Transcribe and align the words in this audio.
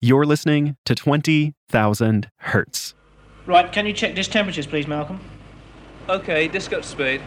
You're 0.00 0.26
listening 0.26 0.76
to 0.84 0.94
20,000 0.94 2.30
Hertz. 2.36 2.94
Right, 3.46 3.72
can 3.72 3.84
you 3.84 3.92
check 3.92 4.14
disk 4.14 4.30
temperatures, 4.30 4.64
please, 4.64 4.86
Malcolm? 4.86 5.18
Okay, 6.08 6.46
disk 6.46 6.72
up 6.72 6.84
speed. 6.84 7.20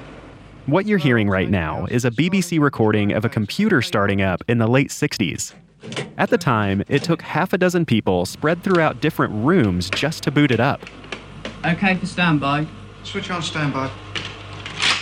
What 0.67 0.86
you're 0.86 0.97
hearing 0.97 1.28
right 1.28 1.49
now 1.49 1.86
is 1.88 2.05
a 2.05 2.12
BBC 2.12 2.62
recording 2.62 3.12
of 3.12 3.26
a 3.26 3.29
computer 3.29 3.81
starting 3.81 4.21
up 4.21 4.42
in 4.47 4.57
the 4.57 4.68
late 4.68 4.88
60s. 4.88 5.54
At 6.18 6.29
the 6.29 6.38
time, 6.38 6.81
it 6.88 7.04
took 7.04 7.21
half 7.21 7.52
a 7.52 7.57
dozen 7.57 7.86
people 7.86 8.26
spread 8.26 8.63
throughout 8.63 9.01
different 9.01 9.33
rooms 9.44 9.90
just 9.90 10.24
to 10.24 10.31
boot 10.31 10.49
it 10.49 10.62
up. 10.62 10.81
Okay 11.65 11.96
for 11.96 12.06
standby. 12.06 12.65
Switch 13.03 13.29
on 13.31 13.42
standby. 13.42 13.92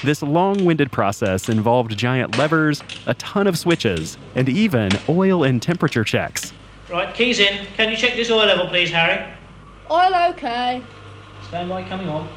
This 0.04 0.24
long 0.24 0.66
winded 0.66 0.92
process 0.92 1.50
involved 1.50 1.96
giant 1.96 2.36
levers, 2.36 2.82
a 3.06 3.14
ton 3.14 3.46
of 3.46 3.60
switches, 3.60 4.18
and 4.34 4.50
even 4.50 4.90
oil 5.08 5.44
and 5.44 5.62
temperature 5.62 6.04
checks. 6.04 6.52
Right, 6.92 7.14
keys 7.14 7.40
in. 7.40 7.68
Can 7.76 7.92
you 7.92 7.98
check 7.98 8.16
this 8.16 8.32
oil 8.32 8.48
level, 8.48 8.68
please, 8.68 8.90
Harry? 8.90 9.24
Oil 9.92 10.32
okay. 10.32 10.84
Standby 11.48 11.84
coming 11.84 12.10
on. 12.10 12.28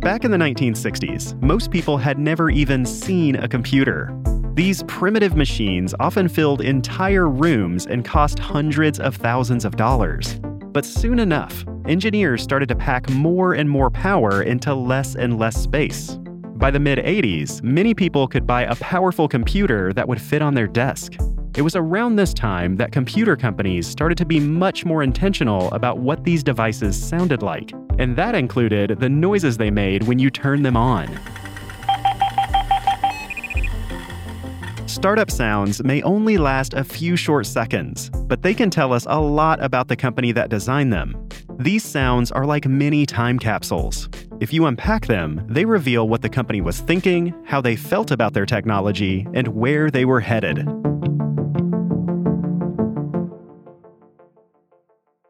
Back 0.00 0.24
in 0.24 0.30
the 0.30 0.38
1960s, 0.38 1.42
most 1.42 1.72
people 1.72 1.98
had 1.98 2.16
never 2.16 2.48
even 2.48 2.86
seen 2.86 3.34
a 3.34 3.48
computer. 3.48 4.16
These 4.54 4.84
primitive 4.84 5.34
machines 5.34 5.92
often 5.98 6.28
filled 6.28 6.60
entire 6.60 7.28
rooms 7.28 7.86
and 7.86 8.04
cost 8.04 8.38
hundreds 8.38 9.00
of 9.00 9.16
thousands 9.16 9.64
of 9.64 9.76
dollars. 9.76 10.38
But 10.72 10.84
soon 10.84 11.18
enough, 11.18 11.64
engineers 11.88 12.42
started 12.42 12.68
to 12.68 12.76
pack 12.76 13.08
more 13.10 13.54
and 13.54 13.68
more 13.68 13.90
power 13.90 14.42
into 14.42 14.74
less 14.74 15.14
and 15.14 15.38
less 15.38 15.56
space. 15.56 16.18
By 16.56 16.70
the 16.70 16.80
mid 16.80 16.98
80s, 16.98 17.62
many 17.62 17.94
people 17.94 18.26
could 18.26 18.46
buy 18.46 18.62
a 18.62 18.74
powerful 18.76 19.28
computer 19.28 19.92
that 19.92 20.08
would 20.08 20.20
fit 20.20 20.42
on 20.42 20.54
their 20.54 20.66
desk. 20.66 21.14
It 21.56 21.62
was 21.62 21.76
around 21.76 22.16
this 22.16 22.34
time 22.34 22.76
that 22.76 22.92
computer 22.92 23.36
companies 23.36 23.86
started 23.86 24.18
to 24.18 24.26
be 24.26 24.40
much 24.40 24.84
more 24.84 25.02
intentional 25.02 25.70
about 25.72 25.98
what 25.98 26.24
these 26.24 26.42
devices 26.42 27.00
sounded 27.00 27.42
like, 27.42 27.72
and 27.98 28.16
that 28.16 28.34
included 28.34 29.00
the 29.00 29.08
noises 29.08 29.56
they 29.56 29.70
made 29.70 30.02
when 30.04 30.18
you 30.18 30.30
turned 30.30 30.66
them 30.66 30.76
on. 30.76 31.08
Startup 34.86 35.30
sounds 35.30 35.84
may 35.84 36.00
only 36.02 36.38
last 36.38 36.72
a 36.72 36.82
few 36.82 37.16
short 37.16 37.46
seconds, 37.46 38.10
but 38.10 38.42
they 38.42 38.54
can 38.54 38.70
tell 38.70 38.92
us 38.92 39.06
a 39.08 39.20
lot 39.20 39.62
about 39.62 39.88
the 39.88 39.96
company 39.96 40.32
that 40.32 40.48
designed 40.48 40.92
them. 40.92 41.25
These 41.58 41.84
sounds 41.84 42.30
are 42.32 42.44
like 42.44 42.66
mini 42.66 43.06
time 43.06 43.38
capsules. 43.38 44.10
If 44.40 44.52
you 44.52 44.66
unpack 44.66 45.06
them, 45.06 45.42
they 45.48 45.64
reveal 45.64 46.06
what 46.06 46.20
the 46.20 46.28
company 46.28 46.60
was 46.60 46.80
thinking, 46.80 47.34
how 47.46 47.62
they 47.62 47.76
felt 47.76 48.10
about 48.10 48.34
their 48.34 48.44
technology, 48.44 49.26
and 49.32 49.48
where 49.48 49.90
they 49.90 50.04
were 50.04 50.20
headed. 50.20 50.68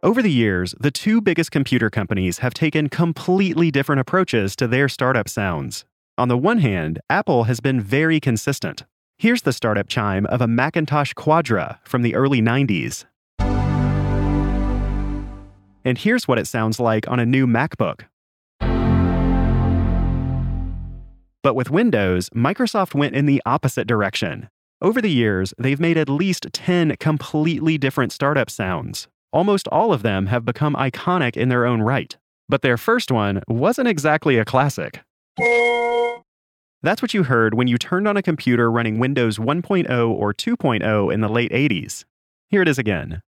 Over 0.03 0.21
the 0.21 0.33
years, 0.33 0.75
the 0.81 0.91
two 0.91 1.21
biggest 1.21 1.53
computer 1.53 1.91
companies 1.91 2.39
have 2.39 2.55
taken 2.55 2.89
completely 2.89 3.71
different 3.71 4.01
approaches 4.01 4.57
to 4.57 4.67
their 4.67 4.89
startup 4.89 5.29
sounds. 5.29 5.85
On 6.19 6.27
the 6.27 6.39
one 6.39 6.59
hand, 6.59 7.01
Apple 7.09 7.45
has 7.45 7.61
been 7.61 7.81
very 7.81 8.19
consistent. 8.19 8.85
Here's 9.17 9.43
the 9.43 9.53
startup 9.53 9.89
chime 9.89 10.27
of 10.27 10.41
a 10.41 10.49
Macintosh 10.49 11.13
Quadra 11.13 11.81
from 11.85 12.03
the 12.03 12.15
early 12.15 12.43
90s. 12.43 13.05
And 15.87 15.97
here's 15.97 16.27
what 16.27 16.41
it 16.41 16.49
sounds 16.49 16.81
like 16.81 17.09
on 17.09 17.21
a 17.21 17.25
new 17.25 17.47
MacBook. 17.47 18.01
But 21.45 21.55
with 21.55 21.71
Windows, 21.71 22.29
Microsoft 22.31 22.93
went 22.93 23.15
in 23.15 23.27
the 23.27 23.41
opposite 23.47 23.87
direction. 23.87 24.49
Over 24.83 25.01
the 25.01 25.13
years, 25.13 25.55
they've 25.59 25.79
made 25.79 25.97
at 25.97 26.09
least 26.09 26.49
10 26.53 26.97
completely 26.97 27.79
different 27.79 28.11
startup 28.11 28.51
sounds. 28.51 29.07
Almost 29.33 29.69
all 29.69 29.93
of 29.93 30.03
them 30.03 30.27
have 30.27 30.45
become 30.45 30.75
iconic 30.75 31.37
in 31.37 31.51
their 31.51 31.65
own 31.65 31.81
right. 31.83 32.17
But 32.49 32.63
their 32.63 32.77
first 32.77 33.13
one 33.13 33.41
wasn't 33.47 33.87
exactly 33.87 34.39
a 34.39 34.45
classic. 34.45 35.05
That's 36.83 37.01
what 37.01 37.15
you 37.15 37.23
heard 37.23 37.55
when 37.55 37.69
you 37.69 37.79
turned 37.79 38.09
on 38.09 38.17
a 38.17 38.23
computer 38.23 38.73
running 38.73 38.99
Windows 38.99 39.39
1.0 39.39 40.11
or 40.11 40.35
2.0 40.35 41.15
in 41.15 41.21
the 41.21 41.29
late 41.29 41.53
80s. 41.53 42.05
Here 42.51 42.63
it 42.63 42.67
is 42.67 42.77
again. 42.77 43.23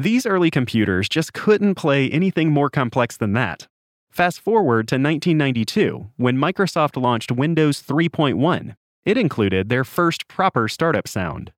These 0.00 0.24
early 0.24 0.50
computers 0.50 1.10
just 1.10 1.34
couldn't 1.34 1.74
play 1.74 2.08
anything 2.08 2.50
more 2.50 2.70
complex 2.70 3.18
than 3.18 3.34
that. 3.34 3.68
Fast 4.10 4.40
forward 4.40 4.88
to 4.88 4.94
1992, 4.94 6.08
when 6.16 6.38
Microsoft 6.38 6.98
launched 6.98 7.30
Windows 7.30 7.82
3.1. 7.82 8.76
It 9.04 9.18
included 9.18 9.68
their 9.68 9.84
first 9.84 10.26
proper 10.26 10.68
startup 10.68 11.06
sound. 11.06 11.52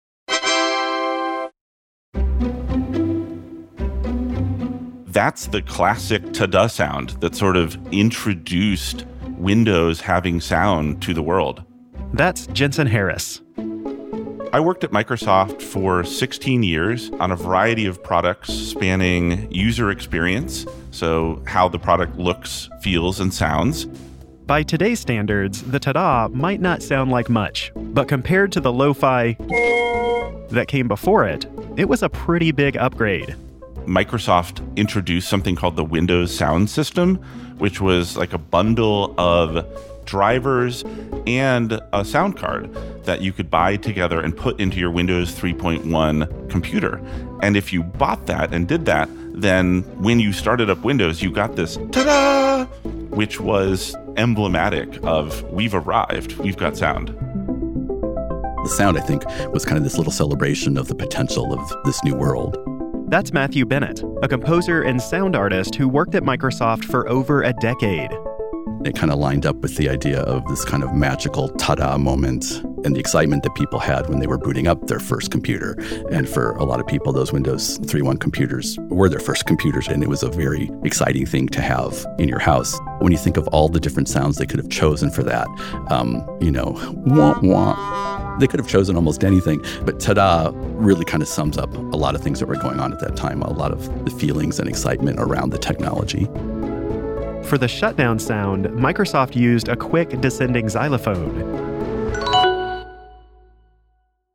That's 5.07 5.47
the 5.47 5.63
classic 5.63 6.33
ta-da 6.33 6.67
sound 6.67 7.11
that 7.21 7.37
sort 7.37 7.57
of 7.57 7.79
introduced 7.93 9.07
Windows 9.39 10.01
having 10.01 10.41
sound 10.41 11.01
to 11.03 11.15
the 11.15 11.23
world. 11.23 11.63
That's 12.13 12.49
Jensen 12.49 12.89
Harris. 12.89 13.41
I 14.55 14.61
worked 14.61 14.85
at 14.85 14.91
Microsoft 14.91 15.63
for 15.63 16.05
16 16.05 16.63
years 16.63 17.11
on 17.21 17.31
a 17.31 17.37
variety 17.37 17.87
of 17.87 18.03
products 18.03 18.53
spanning 18.53 19.51
user 19.51 19.91
experience, 19.91 20.67
so 20.91 21.43
how 21.47 21.69
the 21.69 21.79
product 21.79 22.19
looks, 22.19 22.69
feels, 22.83 23.19
and 23.19 23.33
sounds. 23.33 23.87
By 24.45 24.63
today's 24.63 25.01
standards, 25.01 25.63
the 25.63 25.81
ta-da 25.81 26.29
might 26.29 26.61
not 26.61 26.83
sound 26.83 27.11
like 27.11 27.31
much, 27.31 27.73
but 27.75 28.09
compared 28.09 28.53
to 28.53 28.61
the 28.61 28.71
lo-fi 28.71 29.39
that 30.51 30.67
came 30.69 30.87
before 30.87 31.25
it, 31.25 31.47
it 31.79 31.89
was 31.89 32.03
a 32.03 32.11
pretty 32.11 32.53
big 32.53 32.77
upgrade. 32.77 33.35
Microsoft 33.87 34.61
introduced 34.77 35.31
something 35.31 35.57
called 35.57 35.77
the 35.77 35.85
Windows 35.85 36.37
Sound 36.37 36.69
System, 36.69 37.17
which 37.57 37.81
was 37.81 38.19
like 38.19 38.35
a 38.35 38.39
bundle 38.39 39.15
of 39.17 39.67
drivers 40.05 40.85
and 41.27 41.81
a 41.93 42.05
sound 42.05 42.37
card 42.37 42.73
that 43.05 43.21
you 43.21 43.33
could 43.33 43.51
buy 43.51 43.77
together 43.77 44.21
and 44.21 44.37
put 44.37 44.61
into 44.61 44.79
your 44.79 44.91
Windows 44.91 45.33
3.1 45.33 46.51
computer. 46.51 47.01
And 47.43 47.57
if 47.57 47.73
you 47.73 47.83
bought 47.83 48.27
that 48.27 48.53
and 48.53 48.69
did 48.69 48.87
that, 48.87 49.09
then 49.35 49.83
when 50.03 50.21
you 50.21 50.33
started 50.33 50.71
up 50.71 50.85
Windows, 50.85 51.23
you 51.23 51.31
got 51.31 51.57
this 51.57 51.77
ta 51.91 52.05
da, 52.05 52.65
which 53.11 53.41
was 53.41 53.97
emblematic 54.17 55.03
of 55.03 55.43
we've 55.51 55.75
arrived, 55.75 56.37
we've 56.39 56.57
got 56.57 56.77
sound. 56.77 57.09
The 58.63 58.69
sound, 58.69 58.97
I 58.97 59.01
think, 59.01 59.25
was 59.53 59.65
kind 59.65 59.77
of 59.77 59.83
this 59.83 59.97
little 59.97 60.13
celebration 60.13 60.77
of 60.77 60.87
the 60.87 60.95
potential 60.95 61.53
of 61.53 61.85
this 61.85 62.03
new 62.05 62.15
world. 62.15 62.57
That's 63.09 63.33
Matthew 63.33 63.67
Bennett, 63.67 64.03
a 64.23 64.29
composer 64.29 64.83
and 64.83 65.03
sound 65.03 65.35
artist 65.35 65.75
who 65.75 65.89
worked 65.89 66.15
at 66.15 66.23
Microsoft 66.23 66.85
for 66.85 67.09
over 67.09 67.43
a 67.43 67.53
decade. 67.55 68.11
It 68.85 68.97
kind 68.97 69.13
of 69.13 69.19
lined 69.19 69.47
up 69.47 69.57
with 69.57 69.77
the 69.77 69.89
idea 69.89 70.21
of 70.23 70.45
this 70.49 70.65
kind 70.65 70.83
of 70.83 70.93
magical 70.93 71.49
ta 71.51 71.77
da 71.77 71.97
moment 71.97 72.63
and 72.85 72.97
the 72.97 73.01
excitement 73.01 73.45
that 73.45 73.55
people 73.55 73.79
had 73.79 74.09
when 74.09 74.19
they 74.19 74.27
were 74.27 74.39
booting 74.39 74.67
up 74.67 74.89
their 74.89 74.99
first 74.99 75.31
computer. 75.31 75.73
And 76.11 76.29
for 76.29 76.53
a 76.57 76.65
lot 76.65 76.81
of 76.81 76.87
people, 76.87 77.13
those 77.13 77.33
Windows 77.33 77.79
3.1 77.81 78.19
computers 78.19 78.77
were 78.89 79.09
their 79.09 79.21
first 79.21 79.47
computers, 79.47 79.87
and 79.87 80.03
it 80.03 80.09
was 80.09 80.25
a 80.25 80.29
very 80.29 80.69
exciting 80.83 81.27
thing 81.27 81.49
to 81.51 81.61
have 81.61 82.05
in 82.19 82.29
your 82.29 82.41
house. 82.41 82.77
When 82.99 83.13
you 83.13 83.19
think 83.19 83.37
of 83.37 83.47
all 83.49 83.69
the 83.69 83.79
different 83.79 84.09
sounds 84.09 84.37
they 84.39 84.47
could 84.47 84.59
have 84.59 84.71
chosen 84.71 85.11
for 85.11 85.23
that, 85.23 85.47
um, 85.91 86.27
you 86.41 86.51
know, 86.51 86.77
wah 87.07 87.39
wah. 87.41 88.37
They 88.39 88.47
could 88.49 88.59
have 88.59 88.69
chosen 88.69 88.97
almost 88.97 89.23
anything, 89.23 89.63
but 89.85 90.01
ta 90.01 90.15
da 90.15 90.51
really 90.55 91.05
kind 91.05 91.23
of 91.23 91.29
sums 91.29 91.57
up 91.57 91.73
a 91.75 91.97
lot 91.97 92.17
of 92.17 92.23
things 92.23 92.41
that 92.41 92.47
were 92.47 92.57
going 92.57 92.81
on 92.81 92.93
at 92.93 92.99
that 93.01 93.15
time, 93.15 93.43
a 93.43 93.53
lot 93.53 93.71
of 93.71 94.05
the 94.05 94.11
feelings 94.11 94.59
and 94.59 94.69
excitement 94.69 95.21
around 95.21 95.51
the 95.51 95.59
technology. 95.59 96.27
For 97.45 97.59
the 97.59 97.69
shutdown 97.69 98.19
sound, 98.19 98.67
Microsoft 98.67 99.37
used 99.37 99.69
a 99.69 99.77
quick 99.77 100.21
descending 100.21 100.69
xylophone. 100.69 101.63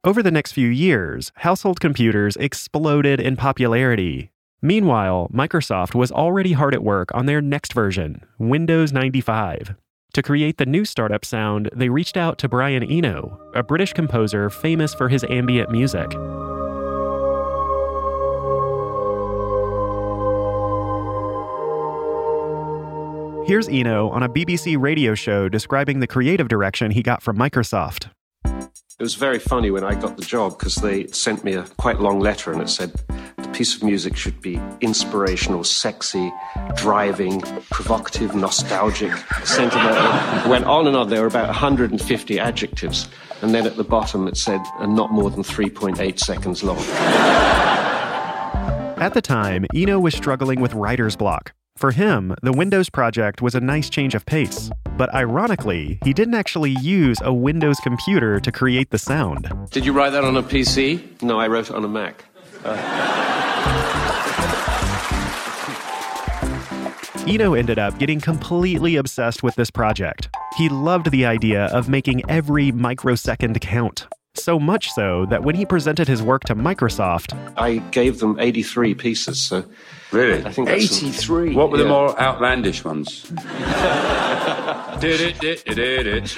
Over 0.03 0.23
the 0.23 0.31
next 0.31 0.53
few 0.53 0.69
years, 0.69 1.31
household 1.35 1.79
computers 1.79 2.37
exploded 2.37 3.19
in 3.19 3.35
popularity. 3.35 4.31
Meanwhile, 4.61 5.29
Microsoft 5.33 5.95
was 5.95 6.11
already 6.11 6.53
hard 6.53 6.73
at 6.73 6.83
work 6.83 7.13
on 7.13 7.25
their 7.25 7.41
next 7.41 7.73
version, 7.73 8.25
Windows 8.39 8.93
95. 8.93 9.75
To 10.13 10.23
create 10.23 10.57
the 10.57 10.65
new 10.65 10.85
startup 10.85 11.25
sound, 11.25 11.69
they 11.75 11.89
reached 11.89 12.17
out 12.17 12.37
to 12.39 12.49
Brian 12.49 12.83
Eno, 12.83 13.39
a 13.53 13.63
British 13.63 13.93
composer 13.93 14.49
famous 14.49 14.93
for 14.93 15.09
his 15.09 15.25
ambient 15.29 15.69
music. 15.69 16.09
Here's 23.47 23.69
Eno 23.69 24.09
on 24.09 24.23
a 24.23 24.27
BBC 24.27 24.77
radio 24.77 25.15
show 25.15 25.47
describing 25.47 26.01
the 26.01 26.05
creative 26.05 26.49
direction 26.49 26.91
he 26.91 27.01
got 27.01 27.23
from 27.23 27.37
Microsoft. 27.37 28.09
It 28.43 28.99
was 28.99 29.15
very 29.15 29.39
funny 29.39 29.71
when 29.71 29.85
I 29.85 29.95
got 29.95 30.17
the 30.17 30.25
job 30.25 30.59
because 30.59 30.75
they 30.75 31.07
sent 31.07 31.45
me 31.45 31.53
a 31.53 31.63
quite 31.77 32.01
long 32.01 32.19
letter 32.19 32.51
and 32.51 32.61
it 32.61 32.67
said, 32.67 32.91
The 33.37 33.47
piece 33.53 33.73
of 33.73 33.83
music 33.83 34.17
should 34.17 34.41
be 34.41 34.59
inspirational, 34.81 35.63
sexy, 35.63 36.29
driving, 36.75 37.39
provocative, 37.71 38.35
nostalgic, 38.35 39.13
sentimental. 39.45 40.51
Went 40.51 40.65
on 40.65 40.85
and 40.85 40.97
on. 40.97 41.07
There 41.07 41.21
were 41.21 41.27
about 41.27 41.47
150 41.47 42.39
adjectives. 42.39 43.07
And 43.41 43.55
then 43.55 43.65
at 43.65 43.77
the 43.77 43.85
bottom 43.85 44.27
it 44.27 44.35
said, 44.35 44.59
and 44.81 44.93
not 44.93 45.13
more 45.13 45.29
than 45.29 45.43
3.8 45.43 46.19
seconds 46.19 46.63
long. 46.65 46.79
At 48.99 49.13
the 49.13 49.21
time, 49.21 49.65
Eno 49.73 50.01
was 50.01 50.13
struggling 50.13 50.59
with 50.59 50.73
writer's 50.73 51.15
block. 51.15 51.53
For 51.77 51.91
him, 51.91 52.33
the 52.41 52.51
Windows 52.51 52.89
project 52.89 53.39
was 53.39 53.53
a 53.53 53.59
nice 53.59 53.87
change 53.87 54.15
of 54.15 54.25
pace. 54.25 54.71
But 54.97 55.13
ironically, 55.13 55.99
he 56.03 56.11
didn't 56.11 56.33
actually 56.33 56.71
use 56.71 57.19
a 57.21 57.31
Windows 57.31 57.77
computer 57.83 58.39
to 58.39 58.51
create 58.51 58.89
the 58.89 58.97
sound. 58.97 59.47
Did 59.69 59.85
you 59.85 59.93
write 59.93 60.09
that 60.09 60.23
on 60.23 60.35
a 60.37 60.41
PC? 60.41 61.21
No, 61.21 61.39
I 61.39 61.47
wrote 61.47 61.69
it 61.69 61.75
on 61.75 61.85
a 61.85 61.87
Mac. 61.87 62.25
Eno 67.27 67.53
ended 67.53 67.77
up 67.77 67.99
getting 67.99 68.19
completely 68.19 68.95
obsessed 68.95 69.43
with 69.43 69.53
this 69.53 69.69
project. 69.69 70.29
He 70.57 70.69
loved 70.69 71.11
the 71.11 71.27
idea 71.27 71.65
of 71.65 71.89
making 71.89 72.27
every 72.27 72.71
microsecond 72.71 73.61
count. 73.61 74.07
So 74.39 74.59
much 74.59 74.91
so 74.91 75.25
that 75.29 75.43
when 75.43 75.55
he 75.55 75.65
presented 75.65 76.07
his 76.07 76.21
work 76.21 76.43
to 76.45 76.55
Microsoft, 76.55 77.37
I 77.57 77.77
gave 77.91 78.19
them 78.19 78.39
83 78.39 78.93
pieces, 78.93 79.41
so 79.41 79.65
Really? 80.11 80.43
I 80.45 80.51
think 80.51 80.69
that's 80.69 81.03
83. 81.03 81.53
What 81.53 81.69
were 81.69 81.77
the 81.77 81.85
more 81.85 82.17
outlandish 82.19 82.83
ones? 82.85 83.23
did 84.99 85.19
it, 85.21 85.39
did 85.39 85.61
it, 85.65 85.75
did 85.75 86.07
it. 86.07 86.37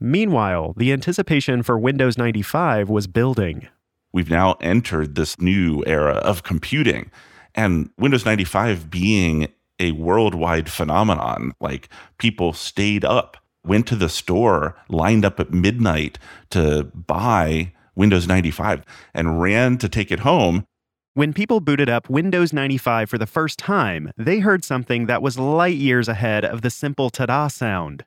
meanwhile, 0.00 0.74
the 0.76 0.92
anticipation 0.92 1.62
for 1.62 1.78
Windows 1.78 2.16
95 2.16 2.88
was 2.88 3.06
building. 3.06 3.68
we've 4.12 4.30
now 4.30 4.52
entered 4.60 5.14
this 5.16 5.40
new 5.40 5.82
era 5.86 6.14
of 6.14 6.42
computing 6.42 7.10
and 7.54 7.90
Windows 7.98 8.24
95 8.24 8.90
being 8.90 9.48
a 9.78 9.92
worldwide 9.92 10.70
phenomenon. 10.70 11.52
Like 11.60 11.88
people 12.18 12.52
stayed 12.52 13.04
up, 13.04 13.36
went 13.64 13.86
to 13.88 13.96
the 13.96 14.08
store, 14.08 14.76
lined 14.88 15.24
up 15.24 15.40
at 15.40 15.52
midnight 15.52 16.18
to 16.50 16.84
buy 16.94 17.72
Windows 17.94 18.26
95 18.26 18.84
and 19.14 19.40
ran 19.40 19.78
to 19.78 19.88
take 19.88 20.10
it 20.10 20.20
home. 20.20 20.66
When 21.14 21.32
people 21.32 21.60
booted 21.60 21.88
up 21.88 22.10
Windows 22.10 22.52
95 22.52 23.08
for 23.08 23.18
the 23.18 23.26
first 23.26 23.58
time, 23.58 24.10
they 24.16 24.40
heard 24.40 24.64
something 24.64 25.06
that 25.06 25.22
was 25.22 25.38
light 25.38 25.76
years 25.76 26.08
ahead 26.08 26.44
of 26.44 26.62
the 26.62 26.70
simple 26.70 27.08
ta 27.08 27.26
da 27.26 27.46
sound. 27.46 28.04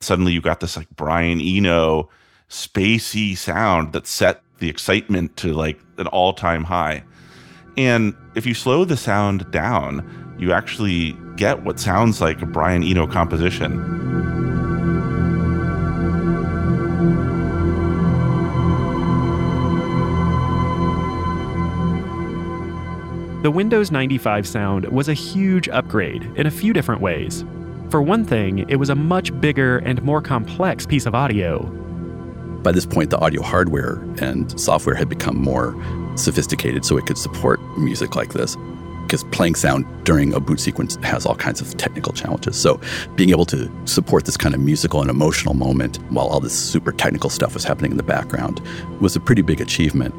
Suddenly 0.00 0.32
you 0.32 0.40
got 0.40 0.60
this 0.60 0.76
like 0.76 0.88
Brian 0.96 1.40
Eno 1.40 2.08
spacey 2.48 3.36
sound 3.36 3.92
that 3.92 4.06
set 4.06 4.42
the 4.62 4.70
excitement 4.70 5.36
to 5.36 5.52
like 5.52 5.80
an 5.98 6.06
all-time 6.06 6.62
high. 6.62 7.02
And 7.76 8.14
if 8.36 8.46
you 8.46 8.54
slow 8.54 8.84
the 8.84 8.96
sound 8.96 9.50
down, 9.50 10.36
you 10.38 10.52
actually 10.52 11.16
get 11.34 11.64
what 11.64 11.80
sounds 11.80 12.20
like 12.20 12.40
a 12.42 12.46
Brian 12.46 12.84
Eno 12.84 13.08
composition. 13.08 13.76
The 23.42 23.50
Windows 23.50 23.90
95 23.90 24.46
sound 24.46 24.84
was 24.86 25.08
a 25.08 25.14
huge 25.14 25.68
upgrade 25.70 26.22
in 26.36 26.46
a 26.46 26.50
few 26.52 26.72
different 26.72 27.00
ways. 27.00 27.44
For 27.90 28.00
one 28.00 28.24
thing, 28.24 28.60
it 28.70 28.76
was 28.76 28.90
a 28.90 28.94
much 28.94 29.38
bigger 29.40 29.78
and 29.78 30.00
more 30.04 30.22
complex 30.22 30.86
piece 30.86 31.06
of 31.06 31.16
audio. 31.16 31.81
By 32.62 32.70
this 32.70 32.86
point, 32.86 33.10
the 33.10 33.18
audio 33.18 33.42
hardware 33.42 33.94
and 34.20 34.58
software 34.60 34.94
had 34.94 35.08
become 35.08 35.36
more 35.36 35.74
sophisticated 36.16 36.84
so 36.84 36.96
it 36.96 37.06
could 37.06 37.18
support 37.18 37.60
music 37.76 38.14
like 38.14 38.32
this. 38.32 38.56
Because 39.02 39.24
playing 39.24 39.56
sound 39.56 39.84
during 40.04 40.32
a 40.32 40.40
boot 40.40 40.60
sequence 40.60 40.96
has 41.02 41.26
all 41.26 41.34
kinds 41.34 41.60
of 41.60 41.76
technical 41.76 42.12
challenges. 42.12 42.56
So, 42.56 42.80
being 43.16 43.30
able 43.30 43.44
to 43.46 43.70
support 43.84 44.24
this 44.24 44.36
kind 44.36 44.54
of 44.54 44.60
musical 44.60 45.02
and 45.02 45.10
emotional 45.10 45.54
moment 45.54 45.96
while 46.10 46.28
all 46.28 46.40
this 46.40 46.58
super 46.58 46.92
technical 46.92 47.28
stuff 47.28 47.52
was 47.52 47.64
happening 47.64 47.90
in 47.90 47.96
the 47.96 48.04
background 48.04 48.60
was 49.00 49.16
a 49.16 49.20
pretty 49.20 49.42
big 49.42 49.60
achievement. 49.60 50.14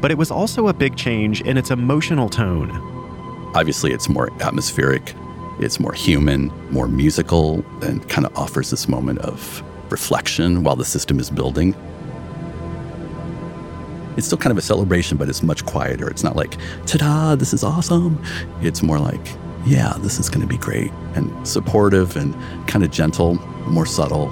But 0.00 0.12
it 0.12 0.18
was 0.18 0.30
also 0.30 0.68
a 0.68 0.72
big 0.72 0.96
change 0.96 1.40
in 1.40 1.56
its 1.56 1.70
emotional 1.72 2.28
tone. 2.28 2.70
Obviously, 3.56 3.92
it's 3.92 4.08
more 4.08 4.30
atmospheric, 4.42 5.14
it's 5.58 5.80
more 5.80 5.94
human, 5.94 6.52
more 6.70 6.86
musical, 6.86 7.64
and 7.82 8.06
kind 8.08 8.26
of 8.26 8.36
offers 8.36 8.70
this 8.70 8.86
moment 8.86 9.18
of 9.20 9.62
reflection 9.90 10.62
while 10.62 10.76
the 10.76 10.84
system 10.84 11.18
is 11.18 11.30
building. 11.30 11.74
It's 14.16 14.26
still 14.26 14.38
kind 14.38 14.50
of 14.50 14.58
a 14.58 14.62
celebration, 14.62 15.16
but 15.16 15.28
it's 15.28 15.42
much 15.42 15.64
quieter. 15.64 16.08
It's 16.08 16.24
not 16.24 16.34
like, 16.34 16.56
ta 16.86 16.98
da, 16.98 17.34
this 17.36 17.52
is 17.52 17.62
awesome. 17.62 18.22
It's 18.62 18.82
more 18.82 18.98
like, 18.98 19.24
yeah, 19.64 19.94
this 19.98 20.18
is 20.18 20.28
going 20.28 20.40
to 20.40 20.46
be 20.46 20.58
great 20.58 20.90
and 21.14 21.46
supportive 21.46 22.16
and 22.16 22.34
kind 22.66 22.84
of 22.84 22.90
gentle, 22.90 23.36
more 23.68 23.86
subtle. 23.86 24.28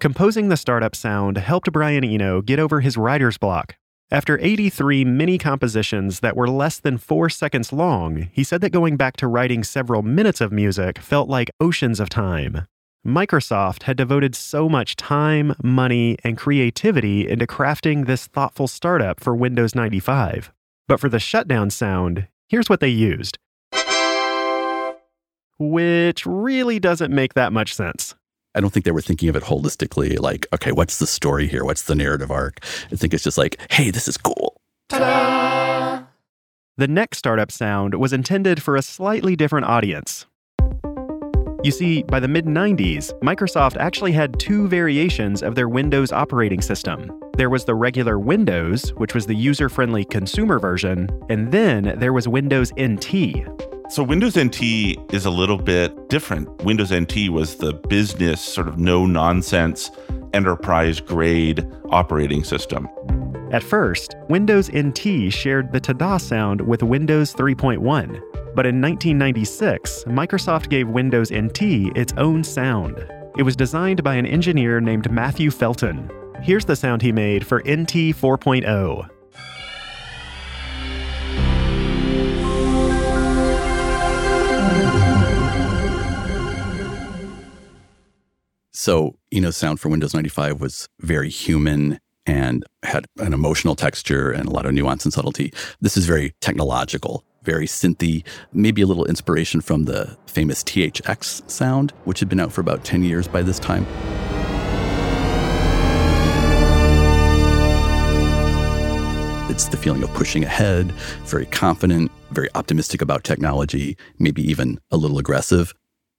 Composing 0.00 0.48
the 0.48 0.56
startup 0.56 0.94
sound 0.94 1.38
helped 1.38 1.72
Brian 1.72 2.04
Eno 2.04 2.40
get 2.40 2.60
over 2.60 2.80
his 2.80 2.96
writer's 2.96 3.36
block. 3.36 3.76
After 4.10 4.38
83 4.40 5.04
mini 5.04 5.36
compositions 5.36 6.20
that 6.20 6.34
were 6.34 6.48
less 6.48 6.80
than 6.80 6.96
four 6.96 7.28
seconds 7.28 7.74
long, 7.74 8.30
he 8.32 8.42
said 8.42 8.62
that 8.62 8.70
going 8.72 8.96
back 8.96 9.18
to 9.18 9.28
writing 9.28 9.62
several 9.62 10.00
minutes 10.02 10.40
of 10.40 10.50
music 10.50 10.98
felt 10.98 11.28
like 11.28 11.50
oceans 11.60 12.00
of 12.00 12.08
time. 12.08 12.66
Microsoft 13.06 13.82
had 13.82 13.98
devoted 13.98 14.34
so 14.34 14.66
much 14.66 14.96
time, 14.96 15.54
money, 15.62 16.16
and 16.24 16.38
creativity 16.38 17.28
into 17.28 17.46
crafting 17.46 18.06
this 18.06 18.26
thoughtful 18.26 18.66
startup 18.66 19.20
for 19.20 19.36
Windows 19.36 19.74
95. 19.74 20.52
But 20.86 21.00
for 21.00 21.10
the 21.10 21.20
shutdown 21.20 21.68
sound, 21.68 22.28
here's 22.48 22.70
what 22.70 22.80
they 22.80 22.88
used. 22.88 23.38
Which 25.58 26.24
really 26.24 26.80
doesn't 26.80 27.14
make 27.14 27.34
that 27.34 27.52
much 27.52 27.74
sense. 27.74 28.14
I 28.58 28.60
don't 28.60 28.70
think 28.70 28.84
they 28.84 28.90
were 28.90 29.00
thinking 29.00 29.28
of 29.28 29.36
it 29.36 29.44
holistically, 29.44 30.18
like, 30.18 30.48
okay, 30.52 30.72
what's 30.72 30.98
the 30.98 31.06
story 31.06 31.46
here? 31.46 31.64
What's 31.64 31.84
the 31.84 31.94
narrative 31.94 32.32
arc? 32.32 32.58
I 32.90 32.96
think 32.96 33.14
it's 33.14 33.22
just 33.22 33.38
like, 33.38 33.56
hey, 33.70 33.92
this 33.92 34.08
is 34.08 34.16
cool. 34.16 34.60
The 34.90 36.88
next 36.88 37.18
startup 37.18 37.52
sound 37.52 37.94
was 37.94 38.12
intended 38.12 38.60
for 38.60 38.74
a 38.74 38.82
slightly 38.82 39.36
different 39.36 39.66
audience. 39.66 40.26
You 41.62 41.70
see, 41.70 42.02
by 42.02 42.18
the 42.18 42.26
mid 42.26 42.46
90s, 42.46 43.12
Microsoft 43.20 43.76
actually 43.76 44.10
had 44.10 44.40
two 44.40 44.66
variations 44.66 45.40
of 45.40 45.54
their 45.54 45.68
Windows 45.68 46.10
operating 46.10 46.60
system. 46.60 47.12
There 47.36 47.50
was 47.50 47.64
the 47.64 47.76
regular 47.76 48.18
Windows, 48.18 48.90
which 48.96 49.14
was 49.14 49.26
the 49.26 49.36
user 49.36 49.68
friendly 49.68 50.04
consumer 50.04 50.58
version, 50.58 51.08
and 51.30 51.52
then 51.52 51.94
there 52.00 52.12
was 52.12 52.26
Windows 52.26 52.72
NT. 52.76 53.46
So 53.90 54.02
Windows 54.02 54.38
NT 54.38 54.62
is 55.14 55.24
a 55.24 55.30
little 55.30 55.56
bit 55.56 56.10
different. 56.10 56.62
Windows 56.62 56.92
NT 56.92 57.30
was 57.30 57.56
the 57.56 57.72
business, 57.72 58.38
sort 58.38 58.68
of 58.68 58.78
no 58.78 59.06
nonsense, 59.06 59.90
enterprise 60.34 61.00
grade 61.00 61.66
operating 61.88 62.44
system. 62.44 62.86
At 63.50 63.62
first, 63.62 64.14
Windows 64.28 64.70
NT 64.70 65.32
shared 65.32 65.72
the 65.72 65.80
ta-da 65.80 66.18
sound 66.18 66.60
with 66.60 66.82
Windows 66.82 67.32
3.1. 67.32 67.78
But 68.54 68.66
in 68.66 68.78
1996, 68.82 70.04
Microsoft 70.04 70.68
gave 70.68 70.86
Windows 70.86 71.32
NT 71.32 71.62
its 71.96 72.12
own 72.18 72.44
sound. 72.44 72.98
It 73.38 73.42
was 73.42 73.56
designed 73.56 74.04
by 74.04 74.16
an 74.16 74.26
engineer 74.26 74.80
named 74.80 75.10
Matthew 75.10 75.50
Felton. 75.50 76.10
Here's 76.42 76.66
the 76.66 76.76
sound 76.76 77.00
he 77.00 77.10
made 77.10 77.46
for 77.46 77.60
NT 77.60 78.12
4.0. 78.14 79.08
So, 88.80 89.16
Eno's 89.34 89.56
sound 89.56 89.80
for 89.80 89.88
Windows 89.88 90.14
95 90.14 90.60
was 90.60 90.88
very 91.00 91.30
human 91.30 91.98
and 92.26 92.64
had 92.84 93.06
an 93.16 93.32
emotional 93.32 93.74
texture 93.74 94.30
and 94.30 94.48
a 94.48 94.52
lot 94.52 94.66
of 94.66 94.72
nuance 94.72 95.04
and 95.04 95.12
subtlety. 95.12 95.52
This 95.80 95.96
is 95.96 96.06
very 96.06 96.32
technological, 96.40 97.24
very 97.42 97.66
synthy, 97.66 98.24
maybe 98.52 98.80
a 98.80 98.86
little 98.86 99.04
inspiration 99.06 99.60
from 99.62 99.86
the 99.86 100.16
famous 100.26 100.62
THX 100.62 101.50
sound, 101.50 101.92
which 102.04 102.20
had 102.20 102.28
been 102.28 102.38
out 102.38 102.52
for 102.52 102.60
about 102.60 102.84
10 102.84 103.02
years 103.02 103.26
by 103.26 103.42
this 103.42 103.58
time. 103.58 103.84
It's 109.50 109.66
the 109.66 109.76
feeling 109.76 110.04
of 110.04 110.14
pushing 110.14 110.44
ahead, 110.44 110.92
very 111.24 111.46
confident, 111.46 112.12
very 112.30 112.48
optimistic 112.54 113.02
about 113.02 113.24
technology, 113.24 113.96
maybe 114.20 114.40
even 114.48 114.78
a 114.92 114.96
little 114.96 115.18
aggressive. 115.18 115.74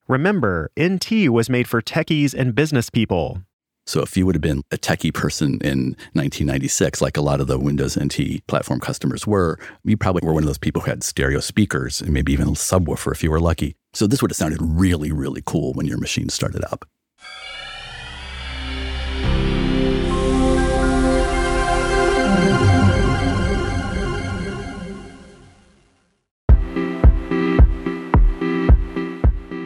Remember, 0.09 0.71
NT 0.81 1.29
was 1.29 1.51
made 1.51 1.67
for 1.67 1.83
techies 1.83 2.33
and 2.33 2.55
business 2.55 2.89
people. 2.89 3.43
So 3.85 4.01
if 4.01 4.17
you 4.17 4.25
would 4.25 4.33
have 4.33 4.41
been 4.41 4.63
a 4.71 4.77
techie 4.77 5.13
person 5.13 5.59
in 5.61 5.95
1996, 6.13 6.99
like 6.99 7.15
a 7.15 7.21
lot 7.21 7.39
of 7.39 7.45
the 7.45 7.59
Windows 7.59 7.95
NT 7.95 8.45
platform 8.47 8.79
customers 8.79 9.27
were, 9.27 9.59
you 9.83 9.97
probably 9.97 10.25
were 10.25 10.33
one 10.33 10.41
of 10.41 10.47
those 10.47 10.57
people 10.57 10.81
who 10.81 10.89
had 10.89 11.03
stereo 11.03 11.39
speakers 11.39 12.01
and 12.01 12.11
maybe 12.11 12.33
even 12.33 12.47
a 12.47 12.51
subwoofer 12.51 13.11
if 13.11 13.23
you 13.23 13.29
were 13.29 13.39
lucky. 13.39 13.75
So 13.93 14.07
this 14.07 14.19
would 14.23 14.31
have 14.31 14.35
sounded 14.37 14.59
really, 14.63 15.11
really 15.11 15.43
cool 15.45 15.73
when 15.73 15.85
your 15.85 15.99
machine 15.99 16.29
started 16.29 16.63
up. 16.71 16.85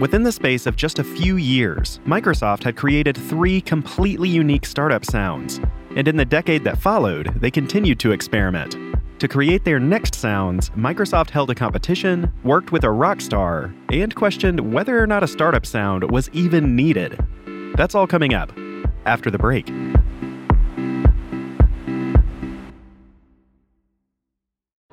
Within 0.04 0.24
the 0.24 0.34
space 0.34 0.66
of 0.66 0.76
just 0.76 1.00
a 1.00 1.04
few 1.04 1.38
years, 1.38 2.02
Microsoft 2.06 2.64
had 2.64 2.76
created 2.76 3.16
three 3.16 3.62
completely 3.62 4.28
unique 4.28 4.66
startup 4.66 5.06
sounds. 5.06 5.62
And 5.96 6.10
in 6.10 6.18
the 6.18 6.26
decade 6.26 6.66
that 6.66 6.78
followed, 6.78 7.34
they 7.40 7.50
continued 7.50 8.02
to 8.02 8.12
experiment. 8.12 8.76
To 9.20 9.30
create 9.30 9.64
their 9.64 9.80
next 9.80 10.16
sounds, 10.16 10.72
Microsoft 10.72 11.30
held 11.30 11.52
a 11.52 11.56
competition, 11.56 12.30
worked 12.44 12.74
with 12.74 12.84
a 12.84 12.92
rock 12.92 13.22
star, 13.22 13.74
and 13.94 14.14
questioned 14.14 14.74
whether 14.74 15.02
or 15.02 15.08
not 15.08 15.24
a 15.24 15.28
startup 15.28 15.66
sound 15.66 16.12
was 16.12 16.30
even 16.34 16.76
needed. 16.76 17.18
That's 17.78 17.96
all 17.96 18.06
coming 18.06 18.34
up 18.34 18.52
after 19.06 19.32
the 19.32 19.38
break. 19.38 19.70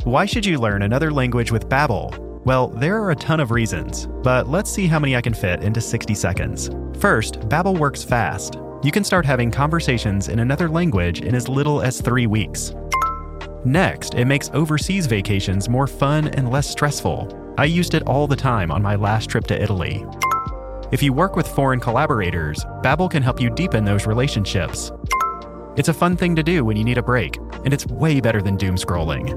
Why 0.05 0.25
should 0.25 0.47
you 0.47 0.61
learn 0.61 0.83
another 0.83 1.11
language 1.11 1.51
with 1.51 1.69
Babbel? 1.69 2.30
Well, 2.45 2.69
there 2.69 2.97
are 3.03 3.11
a 3.11 3.17
ton 3.17 3.39
of 3.39 3.51
reasons, 3.51 4.07
but 4.23 4.49
let's 4.49 4.71
see 4.71 4.87
how 4.87 4.99
many 4.99 5.15
I 5.15 5.21
can 5.21 5.35
fit 5.35 5.63
into 5.63 5.81
60 5.81 6.15
seconds. 6.15 6.71
First, 6.99 7.41
Babbel 7.51 7.79
works 7.79 8.03
fast. 8.03 8.59
You 8.83 8.91
can 8.91 9.05
start 9.05 9.27
having 9.27 9.51
conversations 9.51 10.29
in 10.29 10.39
another 10.39 10.67
language 10.67 11.21
in 11.21 11.35
as 11.35 11.51
little 11.51 11.83
as 11.83 12.01
3 12.01 12.27
weeks. 12.27 12.75
Next, 13.67 14.15
it 14.15 14.25
makes 14.25 14.51
overseas 14.55 15.07
vacations 15.07 15.69
more 15.69 15.87
fun 15.87 16.29
and 16.29 16.51
less 16.51 16.67
stressful. 16.67 17.55
I 17.59 17.67
used 17.67 17.93
it 17.93 18.05
all 18.05 18.27
the 18.27 18.37
time 18.37 18.71
on 18.71 18.81
my 18.81 18.95
last 18.97 19.29
trip 19.29 19.47
to 19.49 19.63
Italy. 19.63 20.07
If 20.93 21.03
you 21.03 21.13
work 21.13 21.37
with 21.37 21.47
foreign 21.47 21.79
collaborators, 21.79 22.65
Babbel 22.83 23.11
can 23.11 23.23
help 23.23 23.39
you 23.39 23.51
deepen 23.51 23.85
those 23.85 24.07
relationships. 24.07 24.91
It's 25.77 25.89
a 25.89 25.95
fun 25.95 26.17
thing 26.17 26.35
to 26.37 26.43
do 26.43 26.65
when 26.65 26.79
you 26.79 26.85
need 26.85 26.99
a 26.99 27.03
break, 27.03 27.37
and 27.67 27.75
it's 27.75 27.87
way 27.87 28.19
better 28.19 28.41
than 28.41 28.57
doom 28.57 28.77
scrolling. 28.77 29.29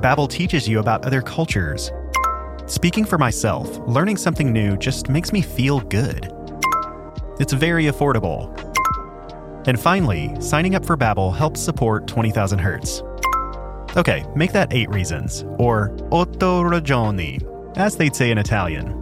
Babbel 0.00 0.30
teaches 0.30 0.66
you 0.66 0.78
about 0.78 1.04
other 1.04 1.20
cultures, 1.20 1.90
Speaking 2.68 3.04
for 3.04 3.16
myself, 3.16 3.78
learning 3.86 4.16
something 4.16 4.52
new 4.52 4.76
just 4.76 5.08
makes 5.08 5.32
me 5.32 5.40
feel 5.40 5.78
good. 5.78 6.32
It's 7.38 7.52
very 7.52 7.84
affordable. 7.84 8.50
And 9.68 9.78
finally, 9.78 10.34
signing 10.40 10.74
up 10.74 10.84
for 10.84 10.96
Babbel 10.96 11.32
helps 11.32 11.60
support 11.60 12.08
20,000 12.08 12.58
Hertz. 12.58 13.04
Okay, 13.96 14.24
make 14.34 14.50
that 14.50 14.72
8 14.72 14.90
reasons, 14.90 15.44
or 15.58 15.96
otto 16.10 16.64
ragioni, 16.64 17.40
as 17.76 17.96
they'd 17.96 18.16
say 18.16 18.32
in 18.32 18.38
Italian. 18.38 19.00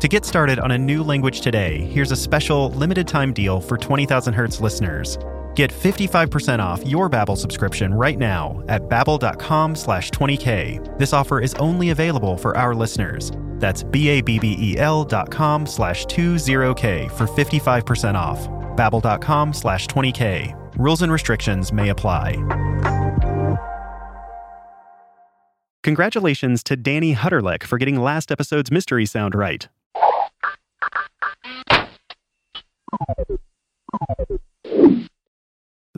To 0.00 0.08
get 0.08 0.24
started 0.24 0.58
on 0.58 0.72
a 0.72 0.78
new 0.78 1.04
language 1.04 1.42
today, 1.42 1.82
here's 1.82 2.10
a 2.10 2.16
special 2.16 2.70
limited 2.70 3.06
time 3.06 3.32
deal 3.32 3.60
for 3.60 3.78
20,000 3.78 4.34
Hertz 4.34 4.60
listeners. 4.60 5.16
Get 5.56 5.72
55% 5.72 6.58
off 6.58 6.86
your 6.86 7.08
Babbel 7.08 7.38
subscription 7.38 7.94
right 7.94 8.18
now 8.18 8.62
at 8.68 8.86
babbel.com 8.90 9.74
slash 9.74 10.10
20k. 10.10 10.98
This 10.98 11.14
offer 11.14 11.40
is 11.40 11.54
only 11.54 11.88
available 11.88 12.36
for 12.36 12.54
our 12.58 12.74
listeners. 12.74 13.32
That's 13.56 13.82
B-A-B-B-E-L 13.82 15.04
dot 15.04 15.30
com 15.30 15.64
slash 15.64 16.04
20k 16.04 17.10
for 17.12 17.26
55% 17.26 18.16
off. 18.16 18.38
babbel.com 18.76 19.54
slash 19.54 19.86
20k. 19.86 20.54
Rules 20.76 21.00
and 21.00 21.10
restrictions 21.10 21.72
may 21.72 21.88
apply. 21.88 22.36
Congratulations 25.82 26.62
to 26.64 26.76
Danny 26.76 27.14
Hutterlick 27.14 27.62
for 27.62 27.78
getting 27.78 27.96
last 27.96 28.30
episode's 28.30 28.70
mystery 28.70 29.06
sound 29.06 29.34
right. 29.34 29.68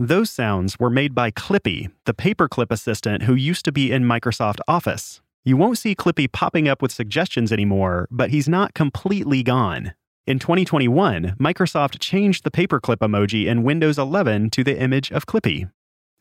Those 0.01 0.31
sounds 0.31 0.79
were 0.79 0.91
made 0.91 1.13
by 1.13 1.33
Clippy, 1.33 1.91
the 2.05 2.15
paperclip 2.15 2.71
assistant 2.71 3.25
who 3.25 3.35
used 3.35 3.65
to 3.65 3.73
be 3.73 3.91
in 3.91 4.05
Microsoft 4.05 4.61
Office. 4.69 5.21
You 5.45 5.57
won't 5.57 5.77
see 5.77 5.97
Clippy 5.97 6.31
popping 6.31 6.69
up 6.69 6.81
with 6.81 6.93
suggestions 6.93 7.51
anymore, 7.51 8.07
but 8.09 8.31
he's 8.31 8.49
not 8.49 8.75
completely 8.75 9.43
gone. 9.43 9.95
In 10.25 10.39
2021, 10.39 11.35
Microsoft 11.41 11.99
changed 11.99 12.45
the 12.45 12.51
paperclip 12.53 12.99
emoji 12.99 13.47
in 13.47 13.65
Windows 13.65 13.99
11 13.99 14.51
to 14.51 14.63
the 14.63 14.81
image 14.81 15.11
of 15.11 15.27
Clippy. 15.27 15.69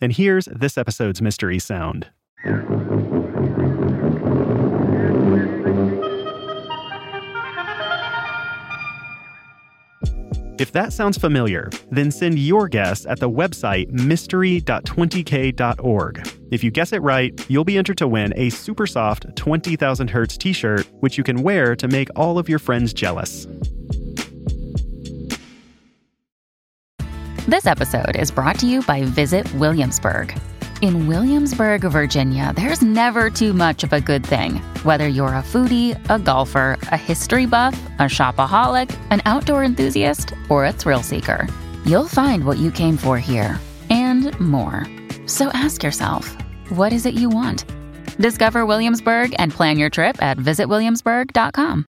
And 0.02 0.12
here's 0.12 0.46
this 0.46 0.76
episode's 0.76 1.22
mystery 1.22 1.60
sound. 1.60 2.08
If 10.60 10.72
that 10.72 10.92
sounds 10.92 11.20
familiar, 11.20 11.70
then 11.92 12.10
send 12.10 12.40
your 12.40 12.68
guess 12.68 13.06
at 13.06 13.20
the 13.20 13.30
website 13.30 13.92
mystery.20k.org. 13.92 16.30
If 16.50 16.64
you 16.64 16.72
guess 16.72 16.94
it 16.94 17.04
right, 17.04 17.46
you'll 17.48 17.64
be 17.64 17.78
entered 17.78 18.00
to 18.00 18.08
win 18.08 18.34
a 18.36 18.50
super 18.50 18.88
soft 18.88 19.28
20,000 19.36 20.10
Hertz 20.10 20.36
t 20.36 20.54
shirt, 20.54 20.88
which 21.02 21.16
you 21.18 21.24
can 21.24 21.44
wear 21.44 21.76
to 21.76 21.88
make 21.88 22.10
all 22.16 22.40
of 22.40 22.50
your 22.50 22.58
friends 22.58 22.92
jealous. 22.92 23.46
This 27.48 27.68
episode 27.68 28.16
is 28.16 28.32
brought 28.32 28.58
to 28.60 28.68
you 28.68 28.82
by 28.82 29.04
Visit 29.04 29.54
Williamsburg. 29.54 30.36
In 30.82 31.08
Williamsburg, 31.08 31.82
Virginia, 31.82 32.54
there's 32.56 32.84
never 32.84 33.32
too 33.32 33.52
much 33.52 33.84
of 33.84 33.94
a 33.94 34.02
good 34.02 34.24
thing. 34.24 34.58
Whether 34.84 35.08
you're 35.08 35.34
a 35.34 35.42
foodie, 35.42 35.98
a 36.08 36.20
golfer, 36.20 36.78
a 36.92 36.98
history 36.98 37.48
buff, 37.48 37.76
a 37.98 38.04
shopaholic, 38.04 38.96
an 39.10 39.22
outdoor 39.26 39.64
enthusiast, 39.64 40.34
or 40.50 40.66
a 40.66 40.72
thrill 40.72 41.02
seeker, 41.02 41.48
you'll 41.84 42.08
find 42.08 42.46
what 42.46 42.60
you 42.60 42.70
came 42.70 42.96
for 42.96 43.18
here 43.18 43.60
and 43.90 44.40
more. 44.40 44.86
So 45.26 45.48
ask 45.56 45.82
yourself, 45.82 46.38
what 46.70 46.94
is 46.94 47.08
it 47.08 47.16
you 47.16 47.30
want? 47.30 47.66
Discover 48.20 48.68
Williamsburg 48.68 49.34
and 49.40 49.52
plan 49.52 49.78
your 49.78 49.90
trip 49.90 50.22
at 50.22 50.38
visitwilliamsburg.com. 50.38 51.86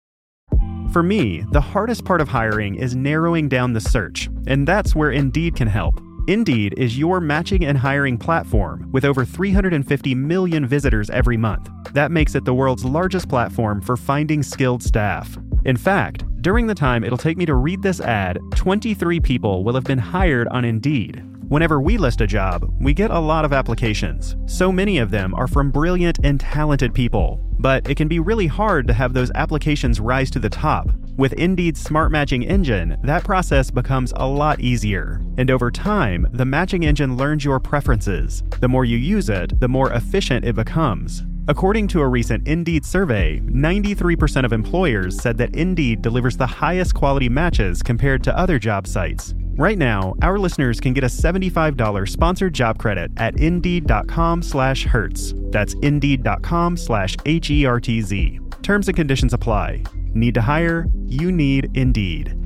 For 0.93 1.05
me, 1.05 1.45
the 1.53 1.61
hardest 1.61 2.05
part 2.05 2.21
of 2.21 2.29
hiring 2.29 2.75
is 2.75 2.97
narrowing 2.97 3.49
down 3.49 3.75
the 3.75 3.81
search, 3.81 4.29
and 4.49 4.67
that's 4.67 4.95
where 4.97 5.13
Indeed 5.13 5.55
can 5.55 5.69
help. 5.69 6.01
Indeed 6.29 6.75
is 6.77 6.97
your 6.97 7.21
matching 7.21 7.65
and 7.65 7.77
hiring 7.77 8.17
platform 8.17 8.89
with 8.93 9.05
over 9.05 9.25
350 9.25 10.15
million 10.15 10.65
visitors 10.65 11.11
every 11.11 11.37
month. 11.37 11.69
That 11.95 12.13
makes 12.13 12.37
it 12.37 12.45
the 12.45 12.55
world's 12.55 12.85
largest 12.85 13.29
platform 13.29 13.81
for 13.81 13.97
finding 13.97 14.41
skilled 14.45 14.85
staff. 14.85 15.37
In 15.65 15.77
fact, 15.77 16.25
during 16.41 16.69
the 16.69 16.77
time 16.77 17.03
it'll 17.03 17.19
take 17.19 17.37
me 17.37 17.47
to 17.47 17.57
read 17.57 17.83
this 17.83 18.01
ad, 18.01 18.39
23 18.55 19.19
people 19.19 19.65
will 19.65 19.75
have 19.75 19.83
been 19.83 19.99
hired 19.99 20.47
on 20.49 20.65
Indeed. 20.65 21.25
Whenever 21.49 21.81
we 21.81 21.99
list 21.99 22.21
a 22.21 22.27
job, 22.27 22.73
we 22.81 22.95
get 22.95 23.11
a 23.11 23.19
lot 23.19 23.45
of 23.45 23.53
applications. 23.53 24.37
So 24.47 24.71
many 24.71 24.99
of 24.99 25.11
them 25.11 25.35
are 25.35 25.49
from 25.49 25.73
brilliant 25.73 26.21
and 26.23 26.39
talented 26.39 26.95
people. 26.95 27.41
But 27.63 27.89
it 27.89 27.97
can 27.97 28.09
be 28.09 28.19
really 28.19 28.49
hard 28.49 28.89
to 28.89 28.93
have 28.93 29.15
those 29.15 29.31
applications 29.37 30.01
rise 30.01 30.33
to 30.33 30.41
the 30.41 30.51
top. 30.51 30.89
With 31.17 31.33
Indeed's 31.35 31.81
smart 31.81 32.11
matching 32.11 32.43
engine, 32.43 32.97
that 33.05 33.23
process 33.23 33.71
becomes 33.71 34.13
a 34.17 34.27
lot 34.27 34.59
easier. 34.59 35.23
And 35.39 35.49
over 35.49 35.71
time, 35.71 36.27
the 36.33 36.45
matching 36.45 36.85
engine 36.85 37.17
learns 37.17 37.45
your 37.45 37.61
preferences. 37.61 38.43
The 38.59 38.69
more 38.69 38.85
you 38.85 38.97
use 38.99 39.29
it, 39.29 39.61
the 39.61 39.69
more 39.69 39.93
efficient 39.93 40.45
it 40.45 40.57
becomes. 40.57 41.23
According 41.47 41.87
to 41.89 42.01
a 42.01 42.09
recent 42.09 42.49
Indeed 42.49 42.85
survey, 42.85 43.39
93% 43.41 44.45
of 44.45 44.53
employers 44.53 45.21
said 45.21 45.39
that 45.39 45.55
Indeed 45.55 46.03
delivers 46.03 46.37
the 46.37 46.47
highest 46.47 46.95
quality 46.95 47.29
matches 47.29 47.81
compared 47.81 48.25
to 48.25 48.37
other 48.37 48.59
job 48.59 48.89
sites. 48.89 49.35
Right 49.63 49.79
now, 49.79 50.17
our 50.23 50.41
listeners 50.41 50.81
can 50.81 50.93
get 50.93 51.05
a 51.05 51.07
$75 51.07 52.09
sponsored 52.09 52.53
job 52.53 52.81
credit 52.81 53.13
at 53.17 53.39
indeed.com 53.39 54.43
slash 54.43 54.83
hertz. 54.83 55.35
That's 55.53 55.75
indeed.com 55.75 56.77
slash 56.77 57.17
H-E-R-T-Z. 57.25 58.41
Terms 58.65 58.89
and 58.89 58.97
conditions 58.97 59.33
apply. 59.33 59.85
Need 60.15 60.35
to 60.35 60.41
hire? 60.41 60.87
You 61.07 61.31
need 61.31 61.71
Indeed. 61.77 62.42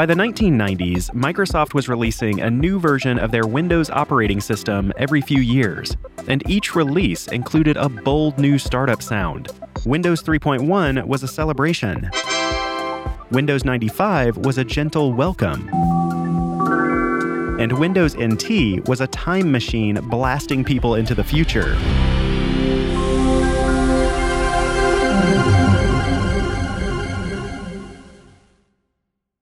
By 0.00 0.06
the 0.06 0.14
1990s, 0.14 1.10
Microsoft 1.10 1.74
was 1.74 1.86
releasing 1.86 2.40
a 2.40 2.50
new 2.50 2.80
version 2.80 3.18
of 3.18 3.32
their 3.32 3.46
Windows 3.46 3.90
operating 3.90 4.40
system 4.40 4.94
every 4.96 5.20
few 5.20 5.42
years, 5.42 5.94
and 6.26 6.42
each 6.48 6.74
release 6.74 7.28
included 7.28 7.76
a 7.76 7.86
bold 7.90 8.38
new 8.38 8.58
startup 8.58 9.02
sound. 9.02 9.50
Windows 9.84 10.22
3.1 10.22 11.06
was 11.06 11.22
a 11.22 11.28
celebration. 11.28 12.10
Windows 13.30 13.66
95 13.66 14.38
was 14.38 14.56
a 14.56 14.64
gentle 14.64 15.12
welcome. 15.12 15.68
And 17.60 17.78
Windows 17.78 18.16
NT 18.16 18.88
was 18.88 19.02
a 19.02 19.06
time 19.08 19.52
machine 19.52 19.96
blasting 20.08 20.64
people 20.64 20.94
into 20.94 21.14
the 21.14 21.24
future. 21.24 21.76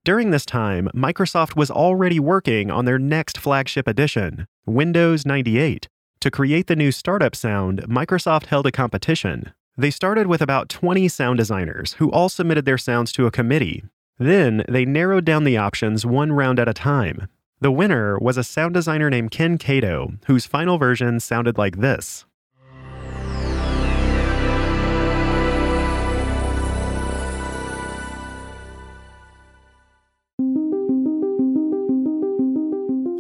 During 0.09 0.31
this 0.31 0.47
time, 0.47 0.89
Microsoft 0.95 1.55
was 1.55 1.71
already 1.71 2.19
working 2.19 2.71
on 2.71 2.87
their 2.87 2.99
next 2.99 3.37
flagship 3.37 3.87
edition, 3.87 4.47
Windows 4.65 5.27
98. 5.27 5.87
To 6.21 6.31
create 6.31 6.67
the 6.67 6.77
new 6.77 6.93
startup 6.93 7.37
sound, 7.37 7.83
Microsoft 7.83 8.47
held 8.47 8.67
a 8.67 8.73
competition. 8.73 9.53
They 9.77 9.91
started 9.91 10.27
with 10.27 10.41
about 10.41 10.71
20 10.71 11.09
sound 11.09 11.37
designers 11.37 11.93
who 11.99 12.11
all 12.11 12.31
submitted 12.31 12.65
their 12.65 12.79
sounds 12.79 13.13
to 13.13 13.27
a 13.27 13.31
committee. 13.31 13.85
Then 14.19 14.65
they 14.67 14.87
narrowed 14.87 15.27
down 15.27 15.45
the 15.45 15.59
options 15.59 16.07
one 16.07 16.33
round 16.33 16.59
at 16.59 16.71
a 16.71 16.73
time. 16.73 17.29
The 17.61 17.71
winner 17.71 18.19
was 18.19 18.39
a 18.39 18.45
sound 18.45 18.73
designer 18.73 19.11
named 19.11 19.31
Ken 19.31 19.59
Kato, 19.59 20.15
whose 20.25 20.47
final 20.47 20.79
version 20.79 21.21
sounded 21.21 21.59
like 21.59 21.81
this. 21.81 22.25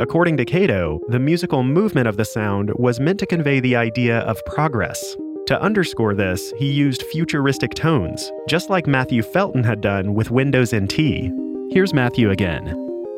According 0.00 0.36
to 0.36 0.44
Kato, 0.44 1.00
the 1.08 1.18
musical 1.18 1.64
movement 1.64 2.06
of 2.06 2.16
the 2.16 2.24
sound 2.24 2.70
was 2.76 3.00
meant 3.00 3.18
to 3.18 3.26
convey 3.26 3.58
the 3.58 3.74
idea 3.74 4.20
of 4.20 4.44
progress. 4.46 5.16
To 5.48 5.60
underscore 5.60 6.14
this, 6.14 6.52
he 6.56 6.70
used 6.70 7.02
futuristic 7.10 7.74
tones, 7.74 8.30
just 8.48 8.70
like 8.70 8.86
Matthew 8.86 9.22
Felton 9.22 9.64
had 9.64 9.80
done 9.80 10.14
with 10.14 10.30
Windows 10.30 10.72
NT. 10.72 11.32
Here's 11.72 11.92
Matthew 11.92 12.30
again. 12.30 12.68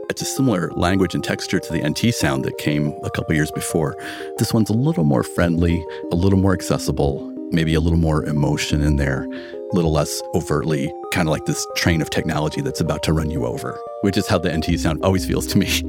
It's 0.08 0.22
a 0.22 0.24
similar 0.24 0.70
language 0.70 1.14
and 1.14 1.22
texture 1.22 1.60
to 1.60 1.72
the 1.72 1.86
NT 1.86 2.14
sound 2.14 2.46
that 2.46 2.56
came 2.56 2.94
a 3.04 3.10
couple 3.10 3.34
years 3.34 3.50
before. 3.50 3.94
This 4.38 4.54
one's 4.54 4.70
a 4.70 4.74
little 4.74 5.04
more 5.04 5.22
friendly, 5.22 5.84
a 6.12 6.16
little 6.16 6.38
more 6.38 6.54
accessible, 6.54 7.30
maybe 7.50 7.74
a 7.74 7.80
little 7.80 7.98
more 7.98 8.24
emotion 8.24 8.80
in 8.80 8.96
there, 8.96 9.24
a 9.24 9.74
little 9.74 9.92
less 9.92 10.22
overtly 10.34 10.90
kind 11.10 11.28
of 11.28 11.32
like 11.32 11.44
this 11.44 11.66
train 11.76 12.00
of 12.00 12.10
technology 12.10 12.60
that's 12.60 12.80
about 12.80 13.02
to 13.02 13.12
run 13.12 13.30
you 13.30 13.44
over, 13.44 13.78
which 14.02 14.16
is 14.16 14.26
how 14.26 14.38
the 14.38 14.56
NT 14.56 14.78
sound 14.78 15.02
always 15.02 15.26
feels 15.26 15.46
to 15.48 15.58
me. 15.58 15.66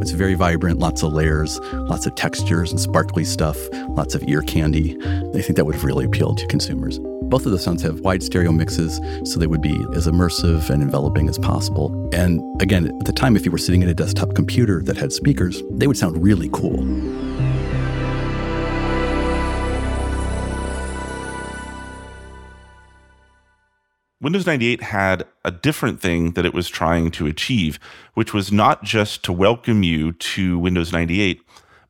it's 0.00 0.12
very 0.12 0.34
vibrant, 0.34 0.78
lots 0.78 1.02
of 1.02 1.12
layers, 1.12 1.58
lots 1.72 2.06
of 2.06 2.14
textures 2.14 2.70
and 2.70 2.80
sparkly 2.80 3.24
stuff, 3.24 3.56
lots 3.90 4.14
of 4.14 4.22
ear 4.28 4.42
candy. 4.42 4.96
I 5.34 5.42
think 5.42 5.56
that 5.56 5.64
would 5.64 5.82
really 5.82 6.04
appealed 6.04 6.38
to 6.38 6.46
consumers. 6.46 6.98
Both 7.22 7.44
of 7.44 7.52
the 7.52 7.58
sounds 7.58 7.82
have 7.82 8.00
wide 8.00 8.22
stereo 8.22 8.52
mixes, 8.52 8.98
so 9.24 9.38
they 9.38 9.46
would 9.46 9.60
be 9.60 9.76
as 9.94 10.06
immersive 10.06 10.70
and 10.70 10.82
enveloping 10.82 11.28
as 11.28 11.38
possible. 11.38 12.08
And 12.12 12.40
again, 12.62 12.86
at 12.86 13.04
the 13.04 13.12
time, 13.12 13.36
if 13.36 13.44
you 13.44 13.52
were 13.52 13.58
sitting 13.58 13.82
at 13.82 13.88
a 13.90 13.94
desktop 13.94 14.34
computer 14.34 14.82
that 14.84 14.96
had 14.96 15.12
speakers, 15.12 15.62
they 15.72 15.86
would 15.86 15.98
sound 15.98 16.22
really 16.22 16.48
cool. 16.52 16.78
Windows 24.20 24.46
98 24.46 24.82
had 24.82 25.24
a 25.44 25.52
different 25.52 26.00
thing 26.00 26.32
that 26.32 26.44
it 26.44 26.52
was 26.52 26.68
trying 26.68 27.12
to 27.12 27.28
achieve, 27.28 27.78
which 28.14 28.34
was 28.34 28.50
not 28.50 28.82
just 28.82 29.22
to 29.22 29.32
welcome 29.32 29.84
you 29.84 30.10
to 30.10 30.58
Windows 30.58 30.92
98, 30.92 31.40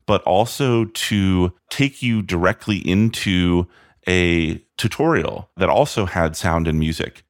but 0.05 0.21
also 0.23 0.85
to 0.85 1.51
take 1.71 2.03
you 2.03 2.21
directly 2.21 2.77
into 2.87 3.67
a 4.07 4.59
tutorial 4.77 5.49
that 5.57 5.69
also 5.69 6.05
had 6.05 6.37
sound 6.37 6.67
and 6.67 6.77
music. 6.77 7.23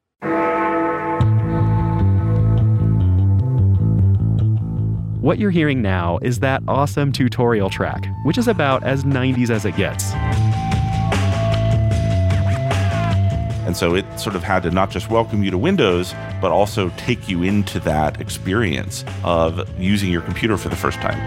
What 5.22 5.40
you're 5.40 5.50
hearing 5.50 5.82
now 5.82 6.20
is 6.22 6.40
that 6.40 6.62
awesome 6.68 7.14
tutorial 7.14 7.70
track, 7.70 8.06
which 8.26 8.38
is 8.38 8.50
about 8.50 8.84
as 8.84 9.06
90s 9.06 9.50
as 9.50 9.64
it 9.64 9.78
gets. 9.78 10.12
And 13.70 13.78
so 13.78 13.94
it 13.94 14.20
sort 14.20 14.36
of 14.36 14.42
had 14.42 14.64
to 14.64 14.72
not 14.72 14.90
just 14.90 15.12
welcome 15.12 15.44
you 15.44 15.52
to 15.52 15.58
Windows, 15.60 16.16
but 16.42 16.52
also 16.52 16.90
take 16.98 17.30
you 17.30 17.44
into 17.44 17.80
that 17.82 18.20
experience 18.20 19.06
of 19.24 19.70
using 19.80 20.12
your 20.12 20.24
computer 20.24 20.58
for 20.58 20.70
the 20.70 20.76
first 20.76 20.98
time. 21.02 21.20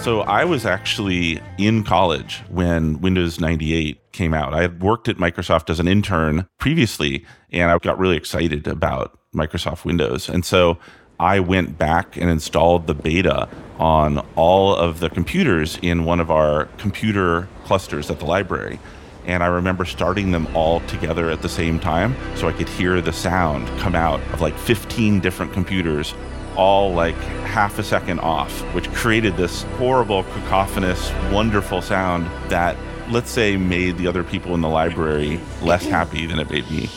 So 0.00 0.22
I 0.22 0.44
was 0.44 0.66
actually 0.66 1.40
in 1.58 1.84
college 1.84 2.42
when 2.48 3.00
Windows 3.00 3.38
98 3.38 4.10
came 4.10 4.34
out. 4.34 4.52
I 4.52 4.62
had 4.62 4.82
worked 4.82 5.06
at 5.06 5.18
Microsoft 5.18 5.70
as 5.70 5.78
an 5.78 5.86
intern 5.86 6.48
previously, 6.58 7.24
and 7.52 7.70
I 7.70 7.78
got 7.78 8.00
really 8.00 8.16
excited 8.16 8.66
about 8.66 9.16
Microsoft 9.32 9.84
Windows. 9.84 10.28
And 10.28 10.44
so 10.44 10.76
I 11.18 11.40
went 11.40 11.78
back 11.78 12.16
and 12.16 12.28
installed 12.28 12.86
the 12.86 12.94
beta 12.94 13.48
on 13.78 14.18
all 14.36 14.74
of 14.74 15.00
the 15.00 15.08
computers 15.08 15.78
in 15.80 16.04
one 16.04 16.20
of 16.20 16.30
our 16.30 16.66
computer 16.78 17.48
clusters 17.64 18.10
at 18.10 18.18
the 18.18 18.26
library. 18.26 18.78
And 19.26 19.42
I 19.42 19.46
remember 19.46 19.84
starting 19.84 20.30
them 20.30 20.46
all 20.54 20.80
together 20.80 21.30
at 21.30 21.42
the 21.42 21.48
same 21.48 21.80
time 21.80 22.14
so 22.36 22.48
I 22.48 22.52
could 22.52 22.68
hear 22.68 23.00
the 23.00 23.12
sound 23.12 23.66
come 23.80 23.94
out 23.94 24.20
of 24.32 24.40
like 24.40 24.56
15 24.58 25.20
different 25.20 25.52
computers, 25.52 26.14
all 26.54 26.92
like 26.92 27.16
half 27.44 27.78
a 27.78 27.82
second 27.82 28.20
off, 28.20 28.60
which 28.74 28.90
created 28.92 29.36
this 29.36 29.62
horrible, 29.78 30.22
cacophonous, 30.22 31.10
wonderful 31.32 31.82
sound 31.82 32.26
that, 32.50 32.76
let's 33.10 33.30
say, 33.30 33.56
made 33.56 33.96
the 33.96 34.06
other 34.06 34.22
people 34.22 34.54
in 34.54 34.60
the 34.60 34.68
library 34.68 35.40
less 35.62 35.84
happy 35.84 36.26
than 36.26 36.38
it 36.38 36.50
made 36.50 36.70
me. 36.70 36.88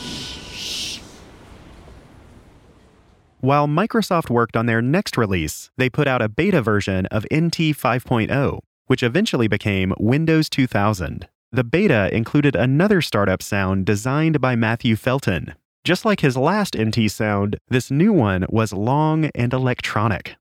While 3.40 3.66
Microsoft 3.66 4.28
worked 4.28 4.54
on 4.54 4.66
their 4.66 4.82
next 4.82 5.16
release, 5.16 5.70
they 5.78 5.88
put 5.88 6.06
out 6.06 6.20
a 6.20 6.28
beta 6.28 6.60
version 6.60 7.06
of 7.06 7.24
NT 7.32 7.72
5.0, 7.72 8.58
which 8.86 9.02
eventually 9.02 9.48
became 9.48 9.94
Windows 9.98 10.50
2000. 10.50 11.26
The 11.50 11.64
beta 11.64 12.14
included 12.14 12.54
another 12.54 13.00
startup 13.00 13.42
sound 13.42 13.86
designed 13.86 14.42
by 14.42 14.56
Matthew 14.56 14.94
Felton. 14.94 15.54
Just 15.84 16.04
like 16.04 16.20
his 16.20 16.36
last 16.36 16.76
NT 16.78 17.10
sound, 17.10 17.56
this 17.68 17.90
new 17.90 18.12
one 18.12 18.44
was 18.50 18.74
long 18.74 19.30
and 19.34 19.54
electronic. 19.54 20.36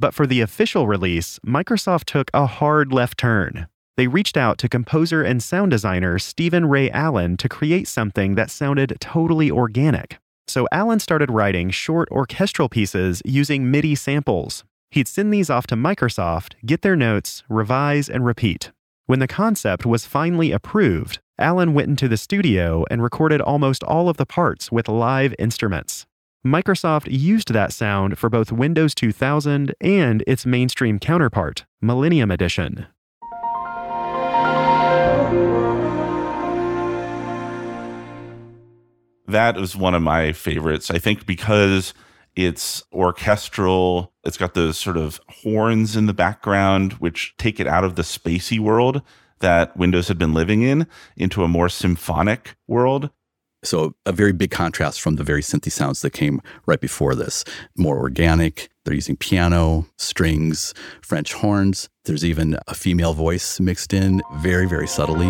But 0.00 0.14
for 0.14 0.26
the 0.26 0.40
official 0.40 0.86
release, 0.86 1.38
Microsoft 1.46 2.04
took 2.04 2.30
a 2.32 2.46
hard 2.46 2.90
left 2.90 3.18
turn. 3.18 3.66
They 3.98 4.06
reached 4.06 4.38
out 4.38 4.56
to 4.58 4.68
composer 4.68 5.22
and 5.22 5.42
sound 5.42 5.72
designer 5.72 6.18
Stephen 6.18 6.64
Ray 6.64 6.90
Allen 6.90 7.36
to 7.36 7.50
create 7.50 7.86
something 7.86 8.34
that 8.34 8.50
sounded 8.50 8.96
totally 8.98 9.50
organic. 9.50 10.16
So 10.48 10.66
Allen 10.72 11.00
started 11.00 11.30
writing 11.30 11.68
short 11.68 12.08
orchestral 12.10 12.70
pieces 12.70 13.20
using 13.26 13.70
MIDI 13.70 13.94
samples. 13.94 14.64
He'd 14.90 15.06
send 15.06 15.34
these 15.34 15.50
off 15.50 15.66
to 15.66 15.76
Microsoft, 15.76 16.54
get 16.64 16.80
their 16.80 16.96
notes, 16.96 17.42
revise, 17.50 18.08
and 18.08 18.24
repeat. 18.24 18.72
When 19.04 19.18
the 19.18 19.28
concept 19.28 19.84
was 19.84 20.06
finally 20.06 20.50
approved, 20.50 21.18
Allen 21.38 21.74
went 21.74 21.88
into 21.88 22.08
the 22.08 22.16
studio 22.16 22.86
and 22.90 23.02
recorded 23.02 23.42
almost 23.42 23.84
all 23.84 24.08
of 24.08 24.16
the 24.16 24.26
parts 24.26 24.72
with 24.72 24.88
live 24.88 25.34
instruments. 25.38 26.06
Microsoft 26.46 27.06
used 27.10 27.52
that 27.52 27.70
sound 27.70 28.18
for 28.18 28.30
both 28.30 28.50
Windows 28.50 28.94
2000 28.94 29.74
and 29.78 30.24
its 30.26 30.46
mainstream 30.46 30.98
counterpart, 30.98 31.66
Millennium 31.82 32.30
Edition. 32.30 32.86
That 39.28 39.58
is 39.58 39.76
one 39.76 39.94
of 39.94 40.00
my 40.00 40.32
favorites. 40.32 40.90
I 40.90 40.98
think 40.98 41.26
because 41.26 41.92
it's 42.34 42.82
orchestral, 42.90 44.14
it's 44.24 44.38
got 44.38 44.54
those 44.54 44.78
sort 44.78 44.96
of 44.96 45.20
horns 45.28 45.94
in 45.94 46.06
the 46.06 46.14
background, 46.14 46.94
which 46.94 47.34
take 47.36 47.60
it 47.60 47.66
out 47.66 47.84
of 47.84 47.96
the 47.96 48.02
spacey 48.02 48.58
world 48.58 49.02
that 49.40 49.76
Windows 49.76 50.08
had 50.08 50.16
been 50.16 50.32
living 50.32 50.62
in 50.62 50.86
into 51.18 51.44
a 51.44 51.48
more 51.48 51.68
symphonic 51.68 52.56
world. 52.66 53.10
So, 53.62 53.94
a 54.06 54.12
very 54.12 54.32
big 54.32 54.50
contrast 54.50 55.02
from 55.02 55.16
the 55.16 55.24
very 55.24 55.42
synthy 55.42 55.70
sounds 55.70 56.00
that 56.00 56.10
came 56.10 56.40
right 56.64 56.80
before 56.80 57.14
this. 57.14 57.44
More 57.76 57.98
organic. 57.98 58.70
They're 58.84 58.94
using 58.94 59.16
piano, 59.16 59.86
strings, 59.98 60.72
French 61.02 61.34
horns. 61.34 61.90
There's 62.06 62.24
even 62.24 62.58
a 62.66 62.74
female 62.74 63.12
voice 63.12 63.60
mixed 63.60 63.92
in 63.92 64.22
very, 64.36 64.66
very 64.66 64.88
subtly. 64.88 65.28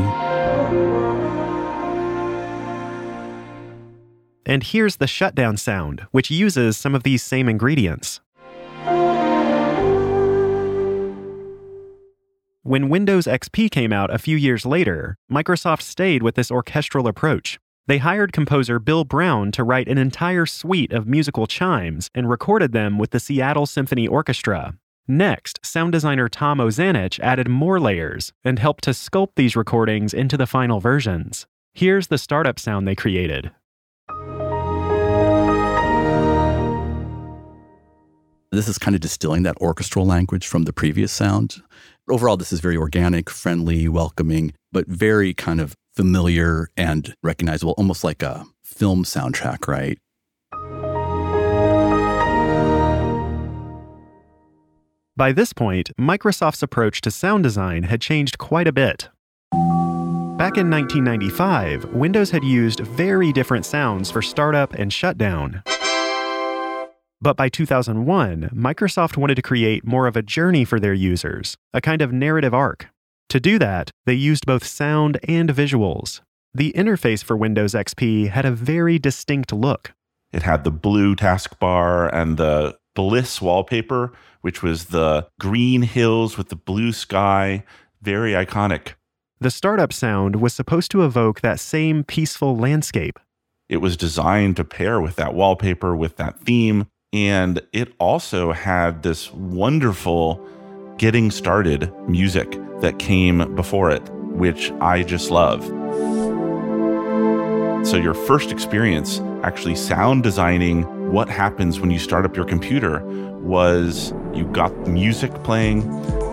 And 4.46 4.62
here's 4.62 4.96
the 4.96 5.08
shutdown 5.08 5.56
sound, 5.56 6.06
which 6.12 6.30
uses 6.30 6.76
some 6.76 6.94
of 6.94 7.02
these 7.02 7.24
same 7.24 7.48
ingredients. 7.48 8.20
When 12.62 12.88
Windows 12.88 13.26
XP 13.26 13.72
came 13.72 13.92
out 13.92 14.14
a 14.14 14.18
few 14.18 14.36
years 14.36 14.64
later, 14.64 15.16
Microsoft 15.30 15.82
stayed 15.82 16.22
with 16.22 16.36
this 16.36 16.50
orchestral 16.50 17.08
approach. 17.08 17.58
They 17.86 17.98
hired 17.98 18.32
composer 18.32 18.78
Bill 18.78 19.04
Brown 19.04 19.50
to 19.52 19.64
write 19.64 19.88
an 19.88 19.98
entire 19.98 20.46
suite 20.46 20.92
of 20.92 21.08
musical 21.08 21.46
chimes 21.46 22.08
and 22.14 22.28
recorded 22.28 22.72
them 22.72 22.98
with 22.98 23.10
the 23.10 23.20
Seattle 23.20 23.66
Symphony 23.66 24.06
Orchestra. 24.06 24.74
Next, 25.08 25.58
sound 25.64 25.92
designer 25.92 26.28
Tom 26.28 26.58
Ozanich 26.58 27.18
added 27.20 27.48
more 27.48 27.80
layers 27.80 28.32
and 28.44 28.58
helped 28.58 28.84
to 28.84 28.90
sculpt 28.90 29.34
these 29.34 29.56
recordings 29.56 30.14
into 30.14 30.36
the 30.36 30.46
final 30.46 30.78
versions. 30.78 31.46
Here's 31.74 32.08
the 32.08 32.18
startup 32.18 32.60
sound 32.60 32.86
they 32.86 32.94
created. 32.94 33.50
This 38.52 38.68
is 38.68 38.78
kind 38.78 38.94
of 38.94 39.00
distilling 39.00 39.44
that 39.44 39.56
orchestral 39.60 40.04
language 40.06 40.46
from 40.46 40.64
the 40.64 40.72
previous 40.72 41.12
sound. 41.12 41.62
Overall, 42.08 42.36
this 42.36 42.52
is 42.52 42.60
very 42.60 42.76
organic, 42.76 43.30
friendly, 43.30 43.88
welcoming, 43.88 44.52
but 44.72 44.86
very 44.88 45.32
kind 45.32 45.60
of 45.60 45.74
familiar 45.94 46.68
and 46.76 47.14
recognizable, 47.22 47.74
almost 47.76 48.04
like 48.04 48.22
a 48.22 48.46
film 48.64 49.04
soundtrack, 49.04 49.68
right? 49.68 49.98
By 55.16 55.32
this 55.32 55.52
point, 55.52 55.90
Microsoft's 56.00 56.62
approach 56.62 57.02
to 57.02 57.10
sound 57.10 57.42
design 57.42 57.82
had 57.82 58.00
changed 58.00 58.38
quite 58.38 58.66
a 58.66 58.72
bit. 58.72 59.10
Back 59.52 60.56
in 60.56 60.70
1995, 60.70 61.92
Windows 61.92 62.30
had 62.30 62.42
used 62.42 62.80
very 62.80 63.30
different 63.30 63.66
sounds 63.66 64.10
for 64.10 64.22
startup 64.22 64.72
and 64.72 64.90
shutdown. 64.90 65.62
But 67.20 67.36
by 67.36 67.50
2001, 67.50 68.48
Microsoft 68.54 69.18
wanted 69.18 69.34
to 69.34 69.42
create 69.42 69.86
more 69.86 70.06
of 70.06 70.16
a 70.16 70.22
journey 70.22 70.64
for 70.64 70.80
their 70.80 70.94
users, 70.94 71.54
a 71.74 71.82
kind 71.82 72.00
of 72.00 72.14
narrative 72.14 72.54
arc. 72.54 72.88
To 73.30 73.38
do 73.38 73.60
that, 73.60 73.92
they 74.06 74.14
used 74.14 74.44
both 74.44 74.66
sound 74.66 75.20
and 75.22 75.50
visuals. 75.50 76.20
The 76.52 76.72
interface 76.72 77.22
for 77.22 77.36
Windows 77.36 77.74
XP 77.74 78.28
had 78.28 78.44
a 78.44 78.50
very 78.50 78.98
distinct 78.98 79.52
look. 79.52 79.92
It 80.32 80.42
had 80.42 80.64
the 80.64 80.72
blue 80.72 81.14
taskbar 81.14 82.12
and 82.12 82.36
the 82.36 82.76
Bliss 82.96 83.40
wallpaper, 83.40 84.12
which 84.40 84.64
was 84.64 84.86
the 84.86 85.28
green 85.38 85.82
hills 85.82 86.36
with 86.36 86.48
the 86.48 86.56
blue 86.56 86.90
sky. 86.90 87.62
Very 88.02 88.32
iconic. 88.32 88.94
The 89.38 89.52
startup 89.52 89.92
sound 89.92 90.40
was 90.40 90.52
supposed 90.52 90.90
to 90.90 91.04
evoke 91.04 91.40
that 91.40 91.60
same 91.60 92.02
peaceful 92.02 92.56
landscape. 92.56 93.16
It 93.68 93.76
was 93.76 93.96
designed 93.96 94.56
to 94.56 94.64
pair 94.64 95.00
with 95.00 95.14
that 95.16 95.34
wallpaper, 95.34 95.94
with 95.94 96.16
that 96.16 96.40
theme. 96.40 96.88
And 97.12 97.62
it 97.72 97.92
also 98.00 98.50
had 98.50 99.04
this 99.04 99.32
wonderful 99.32 100.44
getting 100.98 101.30
started 101.30 101.92
music 102.08 102.58
that 102.80 102.98
came 102.98 103.54
before 103.54 103.90
it, 103.90 104.08
which 104.10 104.70
I 104.80 105.02
just 105.02 105.30
love. 105.30 105.64
So, 107.86 107.96
your 107.96 108.14
first 108.14 108.52
experience 108.52 109.20
actually 109.42 109.74
sound 109.74 110.22
designing 110.22 111.12
what 111.12 111.28
happens 111.28 111.80
when 111.80 111.90
you 111.90 111.98
start 111.98 112.24
up 112.24 112.36
your 112.36 112.44
computer 112.44 113.00
was 113.40 114.12
you 114.34 114.44
got 114.52 114.70
music 114.86 115.32
playing, 115.42 115.82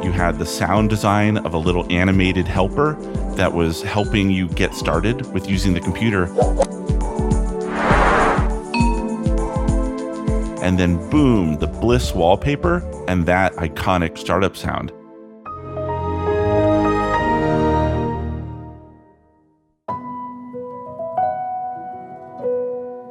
you 0.04 0.12
had 0.12 0.38
the 0.40 0.46
sound 0.46 0.90
design 0.90 1.38
of 1.38 1.54
a 1.54 1.58
little 1.58 1.92
animated 1.92 2.48
helper 2.48 2.94
that 3.36 3.54
was 3.54 3.82
helping 3.82 4.30
you 4.30 4.48
get 4.50 4.76
started 4.76 5.34
with 5.34 5.50
using 5.50 5.74
the 5.74 5.80
computer. 5.80 6.26
And 10.62 10.78
then, 10.78 11.10
boom, 11.10 11.58
the 11.60 11.68
Bliss 11.68 12.14
wallpaper 12.14 12.84
and 13.08 13.26
that 13.26 13.54
iconic 13.54 14.18
startup 14.18 14.58
sound. 14.58 14.92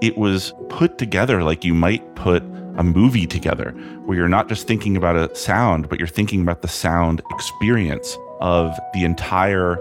It 0.00 0.16
was 0.16 0.52
put 0.68 0.98
together 0.98 1.42
like 1.42 1.64
you 1.64 1.74
might 1.74 2.14
put 2.14 2.42
a 2.76 2.82
movie 2.82 3.26
together, 3.26 3.70
where 4.04 4.18
you're 4.18 4.28
not 4.28 4.48
just 4.48 4.66
thinking 4.66 4.96
about 4.96 5.16
a 5.16 5.35
sound, 5.35 5.88
but 5.88 5.98
you're 5.98 6.09
thinking 6.09 6.42
about 6.42 6.62
the 6.62 6.68
sound 6.68 7.22
experience 7.30 8.16
of 8.40 8.78
the 8.92 9.04
entire 9.04 9.78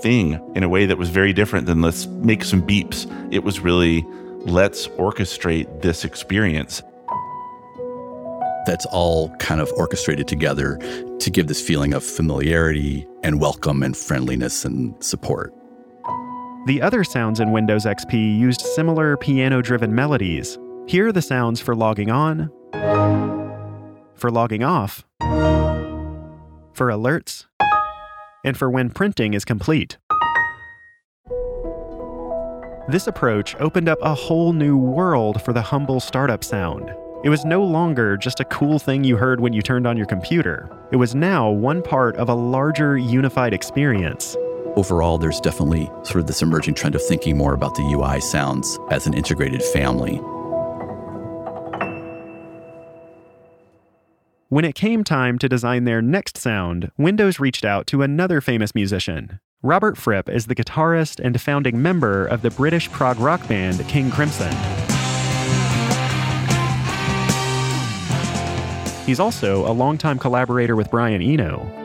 thing 0.00 0.40
in 0.54 0.62
a 0.62 0.68
way 0.68 0.86
that 0.86 0.96
was 0.96 1.10
very 1.10 1.32
different 1.32 1.66
than 1.66 1.82
let's 1.82 2.06
make 2.06 2.44
some 2.44 2.62
beeps. 2.62 3.06
It 3.32 3.44
was 3.44 3.60
really 3.60 4.04
let's 4.46 4.86
orchestrate 4.88 5.82
this 5.82 6.04
experience. 6.04 6.82
That's 8.66 8.86
all 8.86 9.30
kind 9.36 9.60
of 9.60 9.70
orchestrated 9.76 10.28
together 10.28 10.78
to 11.18 11.30
give 11.30 11.48
this 11.48 11.60
feeling 11.60 11.94
of 11.94 12.04
familiarity 12.04 13.06
and 13.22 13.40
welcome 13.40 13.82
and 13.82 13.96
friendliness 13.96 14.64
and 14.64 14.94
support. 15.02 15.57
The 16.68 16.82
other 16.82 17.02
sounds 17.02 17.40
in 17.40 17.50
Windows 17.50 17.86
XP 17.86 18.38
used 18.38 18.60
similar 18.60 19.16
piano 19.16 19.62
driven 19.62 19.94
melodies. 19.94 20.58
Here 20.86 21.08
are 21.08 21.12
the 21.12 21.22
sounds 21.22 21.62
for 21.62 21.74
logging 21.74 22.10
on, 22.10 22.50
for 24.14 24.30
logging 24.30 24.62
off, 24.62 25.02
for 26.74 26.88
alerts, 26.88 27.46
and 28.44 28.54
for 28.54 28.68
when 28.68 28.90
printing 28.90 29.32
is 29.32 29.46
complete. 29.46 29.96
This 32.86 33.06
approach 33.06 33.56
opened 33.60 33.88
up 33.88 33.98
a 34.02 34.14
whole 34.14 34.52
new 34.52 34.76
world 34.76 35.40
for 35.40 35.54
the 35.54 35.62
humble 35.62 36.00
startup 36.00 36.44
sound. 36.44 36.90
It 37.24 37.30
was 37.30 37.46
no 37.46 37.64
longer 37.64 38.18
just 38.18 38.40
a 38.40 38.44
cool 38.44 38.78
thing 38.78 39.04
you 39.04 39.16
heard 39.16 39.40
when 39.40 39.54
you 39.54 39.62
turned 39.62 39.86
on 39.86 39.96
your 39.96 40.04
computer. 40.04 40.68
It 40.92 40.96
was 40.96 41.14
now 41.14 41.48
one 41.48 41.80
part 41.80 42.16
of 42.16 42.28
a 42.28 42.34
larger 42.34 42.98
unified 42.98 43.54
experience 43.54 44.36
overall, 44.78 45.18
there's 45.18 45.40
definitely 45.40 45.86
sort 46.04 46.16
of 46.16 46.28
this 46.28 46.40
emerging 46.40 46.74
trend 46.74 46.94
of 46.94 47.04
thinking 47.04 47.36
more 47.36 47.52
about 47.52 47.74
the 47.74 47.82
UI 47.82 48.20
sounds 48.20 48.78
as 48.90 49.08
an 49.08 49.12
integrated 49.12 49.60
family. 49.60 50.20
When 54.50 54.64
it 54.64 54.76
came 54.76 55.02
time 55.02 55.36
to 55.40 55.48
design 55.48 55.84
their 55.84 56.00
next 56.00 56.38
sound, 56.38 56.92
Windows 56.96 57.40
reached 57.40 57.64
out 57.64 57.86
to 57.88 58.02
another 58.02 58.40
famous 58.40 58.74
musician. 58.74 59.40
Robert 59.62 59.98
Fripp 59.98 60.28
is 60.28 60.46
the 60.46 60.54
guitarist 60.54 61.18
and 61.18 61.38
founding 61.40 61.82
member 61.82 62.24
of 62.26 62.42
the 62.42 62.50
British 62.50 62.88
prog 62.90 63.18
rock 63.18 63.46
band 63.48 63.86
King 63.88 64.10
Crimson. 64.12 64.54
He's 69.04 69.18
also 69.18 69.66
a 69.68 69.72
longtime 69.72 70.20
collaborator 70.20 70.76
with 70.76 70.90
Brian 70.90 71.20
Eno, 71.20 71.77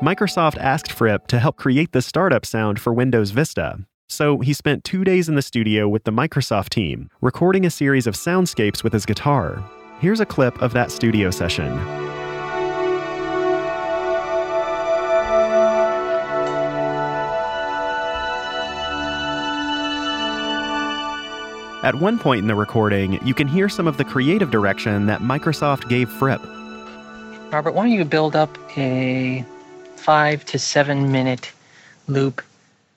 Microsoft 0.00 0.56
asked 0.56 0.90
Fripp 0.90 1.26
to 1.26 1.38
help 1.38 1.58
create 1.58 1.92
the 1.92 2.00
startup 2.00 2.46
sound 2.46 2.80
for 2.80 2.90
Windows 2.90 3.32
Vista. 3.32 3.80
So 4.08 4.38
he 4.38 4.54
spent 4.54 4.82
two 4.82 5.04
days 5.04 5.28
in 5.28 5.34
the 5.34 5.42
studio 5.42 5.90
with 5.90 6.04
the 6.04 6.10
Microsoft 6.10 6.70
team, 6.70 7.10
recording 7.20 7.66
a 7.66 7.70
series 7.70 8.06
of 8.06 8.14
soundscapes 8.14 8.82
with 8.82 8.94
his 8.94 9.04
guitar. 9.04 9.62
Here's 10.00 10.20
a 10.20 10.24
clip 10.24 10.62
of 10.62 10.72
that 10.72 10.90
studio 10.90 11.30
session. 11.30 11.78
At 21.84 21.96
one 21.96 22.18
point 22.18 22.40
in 22.40 22.46
the 22.46 22.54
recording, 22.54 23.22
you 23.26 23.34
can 23.34 23.46
hear 23.46 23.68
some 23.68 23.86
of 23.86 23.98
the 23.98 24.04
creative 24.06 24.50
direction 24.50 25.04
that 25.06 25.20
Microsoft 25.20 25.90
gave 25.90 26.08
Fripp. 26.08 26.40
Robert, 27.52 27.72
why 27.74 27.82
don't 27.84 27.92
you 27.92 28.04
build 28.06 28.34
up 28.34 28.56
a 28.78 29.44
five 30.00 30.44
to 30.46 30.58
seven 30.58 31.12
minute 31.12 31.52
loop. 32.08 32.42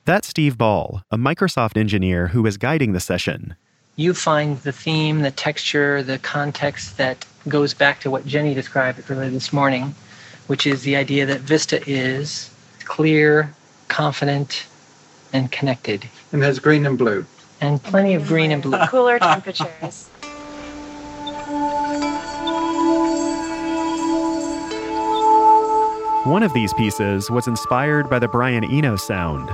That's 0.06 0.28
Steve 0.30 0.58
Ball, 0.58 1.04
a 1.12 1.18
Microsoft 1.18 1.78
engineer 1.78 2.30
who 2.30 2.46
is 2.46 2.58
guiding 2.58 2.94
the 2.94 3.00
session. 3.00 3.56
You 3.98 4.13
find 4.13 4.58
the 4.60 4.72
theme, 4.72 5.20
the 5.22 5.32
texture, 5.32 6.02
the 6.02 6.18
context 6.20 6.98
that 6.98 7.26
goes 7.48 7.74
back 7.74 8.00
to 8.02 8.10
what 8.10 8.26
Jenny 8.26 8.54
described 8.54 9.04
earlier 9.12 9.30
this 9.30 9.52
morning, 9.52 9.94
which 10.48 10.66
is 10.66 10.84
the 10.84 10.96
idea 10.96 11.26
that 11.26 11.42
Vista 11.42 11.82
is 11.86 12.50
clear, 12.86 13.54
confident, 13.89 14.66
and 15.34 15.52
connected. 15.52 16.08
And 16.32 16.42
there's 16.42 16.60
green 16.60 16.86
and 16.86 16.98
blue. 16.98 17.26
And 17.60 17.84
plenty 17.84 18.13
of 18.13 18.28
green 18.28 18.52
and 18.52 18.63
blue. 18.63 18.80
Cooler 18.88 19.20
temperatures. 19.32 20.10
One 26.26 26.42
of 26.42 26.54
these 26.54 26.74
pieces 26.76 27.30
was 27.30 27.50
inspired 27.50 28.10
by 28.10 28.18
the 28.18 28.30
Brian 28.30 28.64
Eno 28.64 28.96
sound. 28.96 29.52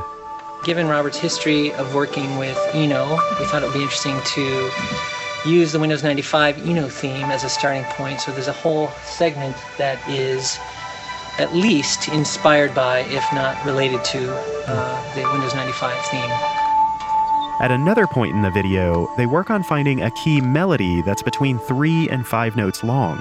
Given 0.63 0.87
Robert's 0.87 1.17
history 1.17 1.73
of 1.73 1.95
working 1.95 2.37
with 2.37 2.59
Eno, 2.73 3.09
we 3.39 3.45
thought 3.45 3.63
it 3.63 3.65
would 3.65 3.73
be 3.73 3.81
interesting 3.81 4.21
to 4.35 4.71
use 5.47 5.71
the 5.71 5.79
Windows 5.79 6.03
95 6.03 6.67
Eno 6.67 6.87
theme 6.87 7.25
as 7.31 7.43
a 7.43 7.49
starting 7.49 7.83
point. 7.85 8.21
So 8.21 8.31
there's 8.31 8.49
a 8.49 8.53
whole 8.53 8.89
segment 9.03 9.55
that 9.79 9.97
is 10.07 10.59
at 11.39 11.55
least 11.55 12.07
inspired 12.09 12.75
by, 12.75 12.99
if 12.99 13.25
not 13.33 13.65
related 13.65 14.03
to, 14.03 14.31
uh, 14.67 15.15
the 15.15 15.27
Windows 15.31 15.55
95 15.55 15.97
theme. 16.05 16.29
At 17.61 17.71
another 17.71 18.05
point 18.05 18.35
in 18.35 18.43
the 18.43 18.51
video, 18.51 19.11
they 19.17 19.25
work 19.25 19.49
on 19.49 19.63
finding 19.63 20.03
a 20.03 20.11
key 20.11 20.39
melody 20.39 21.01
that's 21.01 21.23
between 21.23 21.57
three 21.57 22.07
and 22.09 22.27
five 22.27 22.55
notes 22.55 22.83
long. 22.83 23.19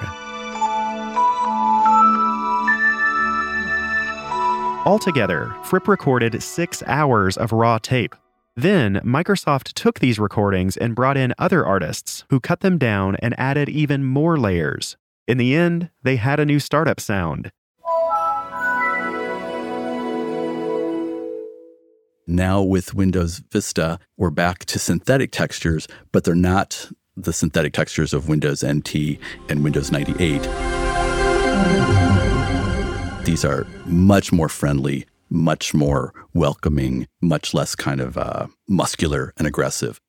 Altogether, 4.88 5.54
Fripp 5.64 5.86
recorded 5.86 6.42
six 6.42 6.82
hours 6.86 7.36
of 7.36 7.52
raw 7.52 7.76
tape. 7.76 8.16
Then, 8.56 9.02
Microsoft 9.04 9.74
took 9.74 9.98
these 9.98 10.18
recordings 10.18 10.78
and 10.78 10.94
brought 10.94 11.18
in 11.18 11.34
other 11.36 11.66
artists 11.66 12.24
who 12.30 12.40
cut 12.40 12.60
them 12.60 12.78
down 12.78 13.14
and 13.16 13.38
added 13.38 13.68
even 13.68 14.02
more 14.02 14.38
layers. 14.38 14.96
In 15.26 15.36
the 15.36 15.54
end, 15.54 15.90
they 16.04 16.16
had 16.16 16.40
a 16.40 16.46
new 16.46 16.58
startup 16.58 17.00
sound. 17.00 17.52
Now 22.26 22.62
with 22.62 22.94
Windows 22.94 23.42
Vista, 23.52 23.98
we're 24.16 24.30
back 24.30 24.64
to 24.64 24.78
synthetic 24.78 25.32
textures, 25.32 25.86
but 26.12 26.24
they're 26.24 26.34
not 26.34 26.90
the 27.14 27.34
synthetic 27.34 27.74
textures 27.74 28.14
of 28.14 28.26
Windows 28.26 28.64
NT 28.64 29.18
and 29.50 29.62
Windows 29.62 29.92
98. 29.92 30.48
These 33.28 33.44
are 33.44 33.66
much 33.84 34.32
more 34.32 34.48
friendly, 34.48 35.04
much 35.28 35.74
more 35.74 36.14
welcoming, 36.32 37.06
much 37.20 37.52
less 37.52 37.74
kind 37.74 38.00
of 38.00 38.16
uh, 38.16 38.46
muscular 38.66 39.34
and 39.36 39.46
aggressive. 39.46 40.00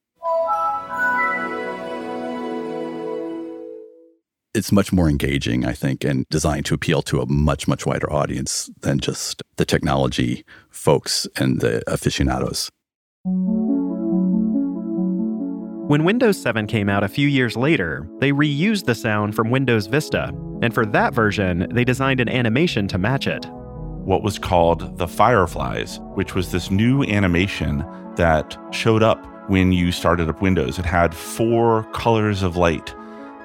It's 4.54 4.72
much 4.72 4.90
more 4.90 5.06
engaging, 5.10 5.66
I 5.66 5.74
think, 5.74 6.02
and 6.02 6.26
designed 6.30 6.64
to 6.64 6.74
appeal 6.74 7.02
to 7.02 7.20
a 7.20 7.26
much, 7.26 7.68
much 7.68 7.84
wider 7.84 8.10
audience 8.10 8.70
than 8.80 9.00
just 9.00 9.42
the 9.56 9.66
technology 9.66 10.42
folks 10.70 11.28
and 11.36 11.60
the 11.60 11.82
aficionados. 11.86 12.70
When 15.90 16.04
Windows 16.04 16.40
7 16.40 16.68
came 16.68 16.88
out 16.88 17.02
a 17.02 17.08
few 17.08 17.26
years 17.26 17.56
later, 17.56 18.08
they 18.20 18.30
reused 18.30 18.84
the 18.84 18.94
sound 18.94 19.34
from 19.34 19.50
Windows 19.50 19.88
Vista, 19.88 20.28
and 20.62 20.72
for 20.72 20.86
that 20.86 21.12
version, 21.12 21.66
they 21.72 21.82
designed 21.82 22.20
an 22.20 22.28
animation 22.28 22.86
to 22.86 22.96
match 22.96 23.26
it. 23.26 23.44
What 24.04 24.22
was 24.22 24.38
called 24.38 24.98
the 24.98 25.08
Fireflies, 25.08 25.98
which 26.14 26.32
was 26.32 26.52
this 26.52 26.70
new 26.70 27.02
animation 27.02 27.84
that 28.14 28.56
showed 28.70 29.02
up 29.02 29.26
when 29.50 29.72
you 29.72 29.90
started 29.90 30.28
up 30.28 30.40
Windows. 30.40 30.78
It 30.78 30.86
had 30.86 31.12
four 31.12 31.82
colors 31.92 32.44
of 32.44 32.56
light 32.56 32.94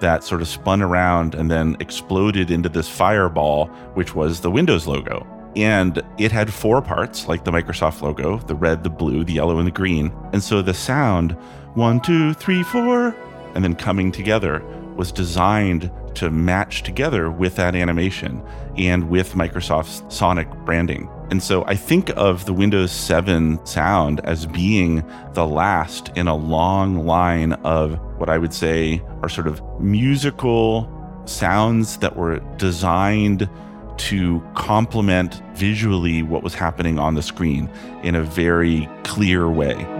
that 0.01 0.23
sort 0.23 0.41
of 0.43 0.47
spun 0.47 0.83
around 0.83 1.33
and 1.33 1.49
then 1.49 1.75
exploded 1.79 2.51
into 2.51 2.69
this 2.69 2.87
fireball, 2.87 3.69
which 3.95 4.13
was 4.13 4.41
the 4.41 4.51
Windows 4.51 4.85
logo. 4.85 5.25
And 5.55 6.03
it 6.19 6.31
had 6.31 6.53
four 6.53 6.81
parts, 6.83 7.27
like 7.27 7.43
the 7.43 7.51
Microsoft 7.51 8.01
logo 8.01 8.37
the 8.37 8.53
red, 8.53 8.83
the 8.83 8.89
blue, 8.91 9.23
the 9.23 9.33
yellow, 9.33 9.57
and 9.57 9.65
the 9.65 9.71
green. 9.71 10.13
And 10.31 10.43
so 10.43 10.61
the 10.61 10.75
sound, 10.75 11.35
one, 11.75 12.01
two, 12.01 12.33
three, 12.33 12.63
four, 12.63 13.15
and 13.53 13.63
then 13.63 13.75
coming 13.75 14.11
together, 14.11 14.63
was 14.95 15.11
designed 15.11 15.91
to 16.15 16.31
match 16.31 16.83
together 16.83 17.29
with 17.29 17.55
that 17.57 17.75
animation 17.75 18.41
and 18.77 19.09
with 19.09 19.33
Microsoft's 19.33 20.03
Sonic 20.15 20.49
branding. 20.65 21.09
And 21.29 21.43
so 21.43 21.65
I 21.65 21.75
think 21.75 22.09
of 22.15 22.45
the 22.45 22.53
Windows 22.53 22.91
7 22.91 23.65
sound 23.65 24.21
as 24.21 24.45
being 24.45 25.03
the 25.33 25.45
last 25.45 26.09
in 26.15 26.27
a 26.27 26.35
long 26.35 27.05
line 27.05 27.53
of 27.63 27.99
what 28.17 28.29
I 28.29 28.37
would 28.37 28.53
say 28.53 29.01
are 29.21 29.29
sort 29.29 29.47
of 29.47 29.61
musical 29.79 30.89
sounds 31.25 31.97
that 31.97 32.15
were 32.15 32.39
designed 32.57 33.49
to 33.97 34.43
complement 34.55 35.41
visually 35.55 36.21
what 36.21 36.43
was 36.43 36.53
happening 36.53 36.99
on 36.99 37.15
the 37.15 37.21
screen 37.21 37.69
in 38.03 38.15
a 38.15 38.23
very 38.23 38.87
clear 39.03 39.49
way. 39.49 39.94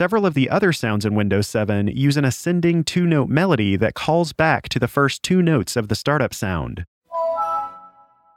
Several 0.00 0.24
of 0.24 0.32
the 0.32 0.48
other 0.48 0.72
sounds 0.72 1.04
in 1.04 1.14
Windows 1.14 1.46
7 1.46 1.88
use 1.88 2.16
an 2.16 2.24
ascending 2.24 2.84
two 2.84 3.06
note 3.06 3.28
melody 3.28 3.76
that 3.76 3.92
calls 3.92 4.32
back 4.32 4.66
to 4.70 4.78
the 4.78 4.88
first 4.88 5.22
two 5.22 5.42
notes 5.42 5.76
of 5.76 5.88
the 5.88 5.94
startup 5.94 6.32
sound. 6.32 6.86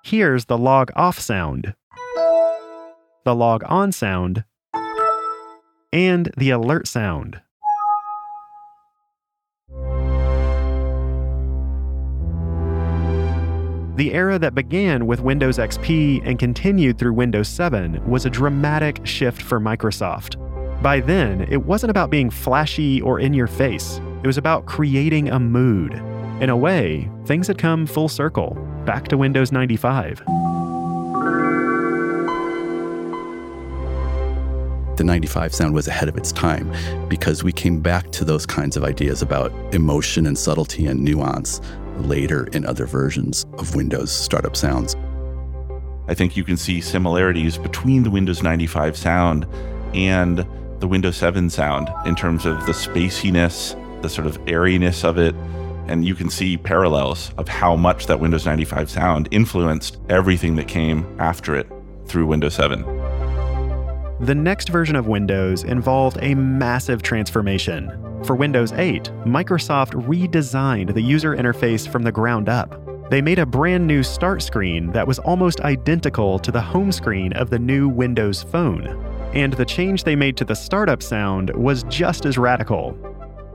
Here's 0.04 0.44
the 0.48 0.58
log 0.58 0.92
off 0.94 1.18
sound, 1.20 1.74
the 3.24 3.34
log 3.34 3.64
on 3.66 3.94
sound, 3.94 4.44
and 5.94 6.30
the 6.36 6.50
alert 6.50 6.86
sound. 6.86 7.40
The 13.96 14.12
era 14.12 14.38
that 14.38 14.54
began 14.54 15.08
with 15.08 15.22
Windows 15.22 15.60
XP 15.60 16.24
and 16.26 16.38
continued 16.38 17.00
through 17.00 17.14
Windows 17.14 17.48
7 17.48 18.06
was 18.06 18.26
a 18.26 18.30
dramatic 18.30 19.00
shift 19.06 19.42
for 19.42 19.62
Microsoft. 19.62 20.36
By 20.84 21.00
then, 21.00 21.48
it 21.50 21.64
wasn't 21.64 21.92
about 21.92 22.10
being 22.10 22.30
flashy 22.30 23.02
or 23.02 23.18
in 23.18 23.34
your 23.34 23.48
face, 23.48 24.02
it 24.22 24.28
was 24.28 24.38
about 24.38 24.66
creating 24.66 25.30
a 25.30 25.40
mood. 25.40 25.94
In 26.42 26.50
a 26.50 26.58
way, 26.58 27.10
things 27.26 27.48
had 27.48 27.58
come 27.58 27.86
full 27.86 28.10
circle, 28.10 28.58
back 28.86 29.08
to 29.08 29.18
Windows 29.18 29.54
95. 29.54 30.22
the 34.98 35.04
95 35.04 35.56
sound 35.56 35.74
was 35.74 35.88
ahead 35.88 36.08
of 36.08 36.16
its 36.18 36.32
time 36.32 36.72
because 37.10 37.44
we 37.44 37.52
came 37.52 37.80
back 37.80 38.12
to 38.12 38.24
those 38.24 38.46
kinds 38.46 38.78
of 38.78 38.84
ideas 38.84 39.24
about 39.24 39.52
emotion 39.74 40.28
and 40.28 40.38
subtlety 40.38 40.86
and 40.86 41.04
nuance 41.04 41.62
later 42.02 42.46
in 42.54 42.64
other 42.66 42.86
versions 42.86 43.46
of 43.54 43.74
Windows 43.74 44.12
startup 44.12 44.56
sounds. 44.56 44.96
I 46.08 46.14
think 46.14 46.38
you 46.38 46.44
can 46.44 46.58
see 46.58 46.80
similarities 46.80 47.58
between 47.58 48.04
the 48.04 48.12
Windows 48.12 48.44
95 48.44 48.96
sound 48.96 49.48
and 49.96 50.46
the 50.84 50.88
Windows 50.90 51.16
7 51.16 51.50
sound 51.50 51.90
in 52.06 52.14
terms 52.14 52.46
of 52.46 52.66
the 52.66 52.74
spaciness, 52.74 53.74
the 54.02 54.10
sort 54.10 54.28
of 54.28 54.38
airiness 54.50 55.06
of 55.06 55.18
it. 55.18 55.34
And 55.88 56.04
you 56.04 56.14
can 56.14 56.30
see 56.30 56.58
parallels 56.58 57.32
of 57.38 57.48
how 57.48 57.78
much 57.78 58.08
that 58.08 58.20
Windows 58.20 58.46
95 58.46 58.90
sound 58.90 59.30
influenced 59.32 59.98
everything 60.10 60.58
that 60.58 60.68
came 60.68 61.06
after 61.22 61.56
it 61.56 61.72
through 62.06 62.26
Windows 62.26 62.56
7. 62.56 62.82
The 64.26 64.36
next 64.36 64.68
version 64.68 64.98
of 64.98 65.08
Windows 65.08 65.64
involved 65.64 66.18
a 66.22 66.36
massive 66.36 67.02
transformation. 67.02 67.90
For 68.26 68.36
Windows 68.36 68.74
8, 68.74 69.06
Microsoft 69.26 69.94
redesigned 70.06 70.94
the 70.94 71.02
user 71.02 71.34
interface 71.34 71.88
from 71.88 72.04
the 72.04 72.12
ground 72.12 72.50
up. 72.50 73.10
They 73.10 73.22
made 73.22 73.40
a 73.40 73.46
brand 73.46 73.88
new 73.88 74.04
start 74.04 74.42
screen 74.42 74.92
that 74.92 75.08
was 75.08 75.20
almost 75.20 75.62
identical 75.62 76.40
to 76.40 76.52
the 76.52 76.62
home 76.62 76.92
screen 76.92 77.32
of 77.34 77.50
the 77.50 77.60
new 77.60 77.88
Windows 77.88 78.44
Phone. 78.44 79.13
And 79.34 79.54
the 79.54 79.66
change 79.66 80.04
they 80.04 80.16
made 80.16 80.38
to 80.38 80.46
the 80.46 80.56
startup 80.56 81.02
sound 81.02 81.50
was 81.56 81.84
just 81.90 82.26
as 82.26 82.38
radical. 82.38 82.96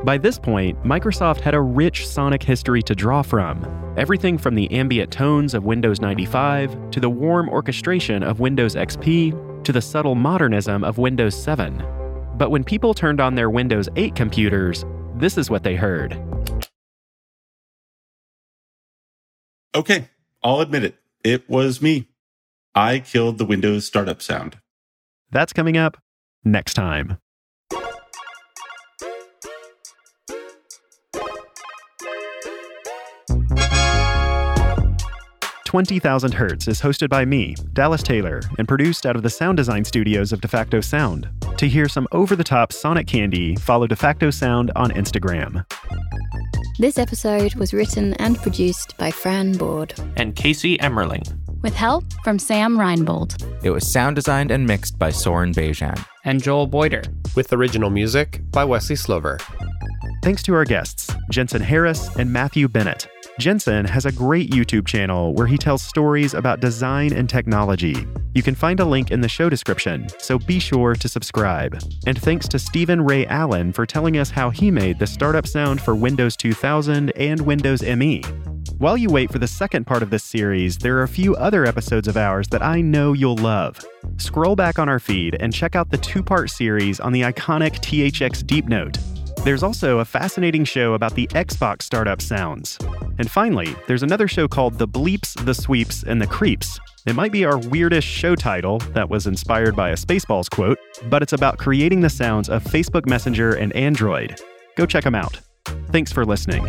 By 0.05 0.19
this 0.19 0.39
point, 0.39 0.83
Microsoft 0.83 1.41
had 1.41 1.55
a 1.55 1.61
rich 1.61 2.07
sonic 2.07 2.43
history 2.43 2.83
to 2.83 2.95
draw 2.95 3.23
from. 3.23 3.65
Everything 3.97 4.39
from 4.39 4.55
the 4.55 4.71
ambient 4.73 5.13
tones 5.13 5.55
of 5.55 5.65
Windows 5.65 6.01
95 6.01 6.91
to 6.91 7.01
the 7.01 7.11
warm 7.11 7.49
orchestration 7.49 8.23
of 8.23 8.41
Windows 8.41 8.75
XP 8.75 9.65
to 9.65 9.73
the 9.73 9.81
subtle 9.81 10.15
modernism 10.15 10.83
of 10.83 10.99
Windows 10.99 11.41
7. 11.41 11.85
But 12.37 12.51
when 12.51 12.65
people 12.65 12.95
turned 12.95 13.21
on 13.21 13.35
their 13.35 13.51
Windows 13.51 13.89
8 13.97 14.15
computers, 14.15 14.85
this 15.17 15.39
is 15.39 15.49
what 15.51 15.63
they 15.63 15.77
heard. 15.77 16.21
Okay, 19.75 20.09
I'll 20.43 20.61
admit 20.61 20.85
it. 20.85 20.97
It 21.23 21.49
was 21.49 21.83
me. 21.83 22.09
I 22.75 22.99
killed 23.01 23.39
the 23.39 23.45
Windows 23.45 23.87
startup 23.87 24.23
sound. 24.23 24.59
That's 25.31 25.53
coming 25.53 25.77
up 25.77 25.97
next 26.45 26.75
time. 26.75 27.19
20,000 35.69 36.33
Hertz 36.33 36.67
is 36.67 36.81
hosted 36.81 37.11
by 37.11 37.27
me, 37.27 37.55
Dallas 37.75 38.03
Taylor, 38.03 38.41
and 38.59 38.67
produced 38.67 39.05
out 39.05 39.17
of 39.17 39.23
the 39.23 39.29
sound 39.29 39.59
design 39.59 39.85
studios 39.85 40.33
of 40.33 40.41
DeFacto 40.41 40.83
Sound. 40.83 41.29
To 41.59 41.69
hear 41.69 41.89
some 41.91 42.09
over 42.11 42.35
the 42.35 42.43
top 42.43 42.73
sonic 42.73 43.07
candy, 43.07 43.55
follow 43.57 43.87
DeFacto 43.87 44.33
Sound 44.33 44.73
on 44.77 44.91
Instagram. 44.93 45.67
This 46.79 46.97
episode 46.97 47.55
was 47.57 47.75
written 47.75 48.15
and 48.15 48.39
produced 48.39 48.97
by 48.97 49.11
Fran 49.11 49.59
Board 49.59 49.93
and 50.17 50.35
Casey 50.35 50.79
Emmerling, 50.79 51.39
with 51.63 51.75
help 51.75 52.05
from 52.25 52.39
Sam 52.39 52.77
Reinbold. 52.77 53.65
It 53.65 53.71
was 53.71 53.91
sound 53.91 54.17
designed 54.17 54.51
and 54.51 54.67
mixed 54.67 54.99
by 54.99 55.11
Soren 55.11 55.53
Bejan 55.53 56.05
and 56.25 56.43
Joel 56.43 56.67
Boyder, 56.67 57.03
with 57.35 57.53
original 57.53 57.91
music 57.91 58.41
by 58.51 58.65
Wesley 58.65 58.97
Slover. 58.97 59.39
Thanks 60.23 60.43
to 60.45 60.55
our 60.55 60.65
guests, 60.65 61.15
Jensen 61.31 61.63
Harris 61.63 62.15
and 62.17 62.33
Matthew 62.33 62.69
Bennett. 62.69 63.09
Jensen 63.39 63.85
has 63.85 64.05
a 64.05 64.11
great 64.11 64.51
YouTube 64.51 64.85
channel 64.85 65.33
where 65.33 65.47
he 65.47 65.57
tells 65.57 65.81
stories 65.81 66.35
about 66.35 66.59
design 66.59 67.13
and 67.13 67.31
technology. 67.31 68.05
You 68.35 68.43
can 68.43 68.57
find 68.57 68.81
a 68.81 68.85
link 68.85 69.13
in 69.13 69.21
the 69.21 69.29
show 69.29 69.49
description, 69.49 70.09
so 70.19 70.41
be 70.41 70.59
sure 70.59 70.97
to 70.97 71.09
subscribe. 71.09 71.81
And 72.05 72.21
thanks 72.21 72.49
to 72.49 72.59
Stephen 72.59 73.01
Ray 73.01 73.27
Allen 73.27 73.73
for 73.73 73.87
telling 73.87 74.19
us 74.19 74.29
how 74.29 74.51
he 74.51 74.73
made 74.73 74.99
the 74.99 75.07
startup 75.07 75.47
sound 75.47 75.81
for 75.81 75.95
Windows 75.95 76.37
2000 76.37 77.11
and 77.11 77.41
Windows 77.41 77.83
ME. 77.83 78.23
While 78.79 78.97
you 78.97 79.09
wait 79.09 79.31
for 79.31 79.39
the 79.39 79.47
second 79.47 79.87
part 79.87 80.03
of 80.03 80.11
this 80.11 80.25
series, 80.25 80.77
there 80.77 80.99
are 80.99 81.05
a 81.05 81.09
few 81.09 81.37
other 81.37 81.65
episodes 81.65 82.09
of 82.09 82.17
ours 82.17 82.49
that 82.49 82.63
I 82.63 82.81
know 82.81 83.13
you'll 83.13 83.37
love. 83.37 83.85
Scroll 84.17 84.57
back 84.57 84.81
on 84.81 84.89
our 84.89 84.99
feed 84.99 85.37
and 85.39 85.53
check 85.53 85.77
out 85.77 85.91
the 85.91 85.99
two 85.99 86.25
part 86.25 86.51
series 86.51 86.99
on 86.99 87.13
the 87.13 87.23
iconic 87.23 87.79
THX 87.81 88.45
Deep 88.45 88.67
Note. 88.67 88.99
There's 89.45 89.63
also 89.63 90.01
a 90.01 90.05
fascinating 90.05 90.65
show 90.65 90.95
about 90.95 91.15
the 91.15 91.27
Xbox 91.29 91.83
startup 91.83 92.21
sounds. 92.21 92.77
And 93.19 93.31
finally, 93.31 93.75
there's 93.87 94.03
another 94.03 94.29
show 94.29 94.47
called 94.47 94.79
The 94.79 94.89
Bleeps, 94.89 95.43
The 95.45 95.55
Sweeps, 95.55 96.03
and 96.03 96.21
The 96.21 96.27
Creeps. 96.27 96.79
It 97.07 97.15
might 97.15 97.33
be 97.33 97.45
our 97.45 97.59
weirdest 97.59 98.07
show 98.07 98.35
title 98.35 98.79
that 98.93 99.09
was 99.09 99.27
inspired 99.27 99.75
by 99.75 99.91
a 99.91 99.97
Spaceballs 99.97 100.51
quote, 100.51 100.79
but 101.09 101.23
it's 101.23 101.33
about 101.33 101.57
creating 101.57 102.01
the 102.01 102.11
sounds 102.11 102.49
of 102.49 102.63
Facebook 102.65 103.09
Messenger 103.09 103.55
and 103.55 103.75
Android. 103.75 104.41
Go 104.77 104.85
check 104.85 105.05
them 105.05 105.15
out. 105.15 105.41
Thanks 105.91 106.13
for 106.13 106.27
listening. 106.27 106.67